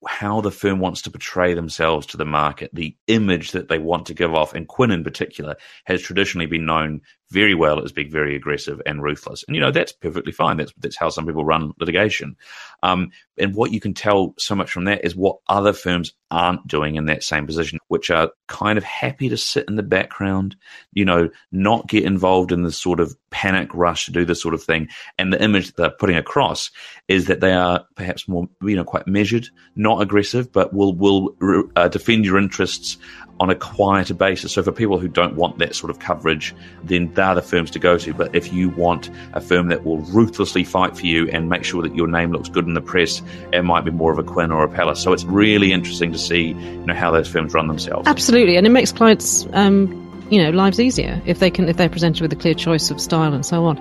how 0.06 0.40
the 0.40 0.50
firm 0.50 0.80
wants 0.80 1.02
to 1.02 1.10
portray 1.10 1.54
themselves 1.54 2.06
to 2.06 2.16
the 2.16 2.24
market, 2.24 2.70
the 2.72 2.96
image 3.06 3.52
that 3.52 3.68
they 3.68 3.78
want 3.78 4.06
to 4.06 4.14
give 4.14 4.34
off. 4.34 4.54
And 4.54 4.68
Quinn, 4.68 4.90
in 4.90 5.04
particular, 5.04 5.56
has 5.84 6.02
traditionally 6.02 6.46
been 6.46 6.66
known 6.66 7.00
very 7.30 7.54
well 7.54 7.82
as 7.82 7.92
being 7.92 8.10
very 8.10 8.36
aggressive 8.36 8.80
and 8.86 9.02
ruthless. 9.02 9.44
And, 9.46 9.56
you 9.56 9.60
know, 9.60 9.70
that's 9.70 9.92
perfectly 9.92 10.32
fine. 10.32 10.56
That's, 10.56 10.72
that's 10.78 10.96
how 10.96 11.08
some 11.08 11.26
people 11.26 11.44
run 11.44 11.72
litigation. 11.78 12.36
Um, 12.82 13.10
and 13.38 13.54
what 13.54 13.72
you 13.72 13.80
can 13.80 13.94
tell 13.94 14.34
so 14.38 14.54
much 14.54 14.70
from 14.70 14.84
that 14.84 15.04
is 15.04 15.16
what 15.16 15.38
other 15.48 15.72
firms 15.72 16.12
aren't 16.30 16.66
doing 16.66 16.96
in 16.96 17.06
that 17.06 17.22
same 17.22 17.46
position, 17.46 17.78
which 17.88 18.10
are 18.10 18.30
kind 18.46 18.76
of 18.78 18.84
happy 18.84 19.28
to 19.28 19.36
sit 19.36 19.66
in 19.68 19.76
the 19.76 19.82
background, 19.82 20.54
you 20.92 21.04
know, 21.04 21.28
not 21.50 21.88
get 21.88 22.04
involved 22.04 22.52
in 22.52 22.62
the 22.62 22.72
sort 22.72 23.00
of 23.00 23.16
panic 23.30 23.74
rush 23.74 24.06
to 24.06 24.12
do 24.12 24.24
this 24.24 24.42
sort 24.42 24.54
of 24.54 24.62
thing. 24.62 24.88
And 25.18 25.32
the 25.32 25.42
image 25.42 25.74
they're 25.74 25.90
putting 25.90 26.16
across 26.16 26.70
is 27.08 27.26
that 27.26 27.40
they 27.40 27.52
are 27.52 27.84
perhaps 27.96 28.28
more, 28.28 28.48
you 28.62 28.76
know, 28.76 28.84
quite 28.84 29.06
measured, 29.06 29.48
not 29.74 30.02
aggressive, 30.02 30.52
but 30.52 30.72
will 30.72 30.94
will 30.94 31.34
uh, 31.74 31.88
defend 31.88 32.24
your 32.24 32.38
interests 32.38 32.96
on 33.40 33.50
a 33.50 33.54
quieter 33.54 34.14
basis. 34.14 34.52
So 34.52 34.62
for 34.62 34.72
people 34.72 34.98
who 34.98 35.08
don't 35.08 35.36
want 35.36 35.58
that 35.58 35.74
sort 35.74 35.90
of 35.90 35.98
coverage, 35.98 36.54
then 36.84 37.12
they're 37.24 37.34
the 37.34 37.42
firms 37.42 37.70
to 37.72 37.78
go 37.78 37.96
to. 37.98 38.12
But 38.12 38.34
if 38.34 38.52
you 38.52 38.68
want 38.70 39.10
a 39.32 39.40
firm 39.40 39.68
that 39.68 39.84
will 39.84 39.98
ruthlessly 39.98 40.64
fight 40.64 40.96
for 40.96 41.06
you 41.06 41.28
and 41.30 41.48
make 41.48 41.64
sure 41.64 41.82
that 41.82 41.94
your 41.94 42.08
name 42.08 42.32
looks 42.32 42.48
good 42.48 42.66
in 42.66 42.74
the 42.74 42.80
press, 42.80 43.22
it 43.52 43.62
might 43.62 43.84
be 43.84 43.90
more 43.90 44.12
of 44.12 44.18
a 44.18 44.22
Quinn 44.22 44.52
or 44.52 44.64
a 44.64 44.68
Pallas. 44.68 45.00
So 45.00 45.12
it's 45.12 45.24
really 45.24 45.72
interesting 45.72 46.12
to 46.12 46.18
see, 46.18 46.48
you 46.48 46.86
know, 46.86 46.94
how 46.94 47.10
those 47.10 47.28
firms 47.28 47.54
run 47.54 47.68
themselves. 47.68 48.06
Absolutely, 48.06 48.56
and 48.56 48.66
it 48.66 48.70
makes 48.70 48.92
clients. 48.92 49.46
Um, 49.52 50.02
you 50.30 50.42
know, 50.42 50.48
lives 50.50 50.80
easier 50.80 51.20
if 51.26 51.38
they 51.38 51.50
can 51.50 51.68
if 51.68 51.76
they're 51.76 51.90
presented 51.90 52.22
with 52.22 52.32
a 52.32 52.36
clear 52.36 52.54
choice 52.54 52.90
of 52.90 52.98
style 52.98 53.34
and 53.34 53.44
so 53.44 53.66
on. 53.66 53.76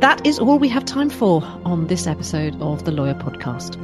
That 0.00 0.26
is 0.26 0.38
all 0.38 0.58
we 0.58 0.68
have 0.68 0.84
time 0.84 1.08
for 1.08 1.42
on 1.64 1.86
this 1.86 2.06
episode 2.06 2.60
of 2.60 2.84
the 2.84 2.92
Lawyer 2.92 3.14
Podcast. 3.14 3.82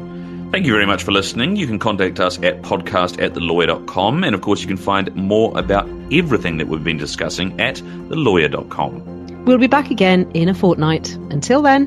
Thank 0.55 0.67
you 0.67 0.73
very 0.73 0.87
much 0.87 1.03
for 1.03 1.11
listening. 1.11 1.57
You 1.57 1.67
can 1.67 1.81
contact 1.81 2.21
us 2.21 2.41
at 2.45 2.63
podcast 2.63 3.21
at 3.21 3.33
thelawyer.com. 3.33 4.23
And 4.23 4.37
of 4.37 4.41
course, 4.41 4.61
you 4.61 4.69
can 4.69 4.77
find 4.77 5.13
more 5.17 5.53
about 5.59 5.89
everything 6.13 6.59
that 6.59 6.69
we've 6.69 6.85
been 6.85 6.97
discussing 6.97 7.61
at 7.61 7.75
thelawyer.com. 7.75 9.45
We'll 9.47 9.59
be 9.59 9.67
back 9.67 9.91
again 9.91 10.31
in 10.33 10.49
a 10.49 10.55
fortnight. 10.55 11.13
Until 11.31 11.61
then, 11.61 11.87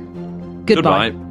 goodbye. 0.66 1.12
goodbye. 1.12 1.27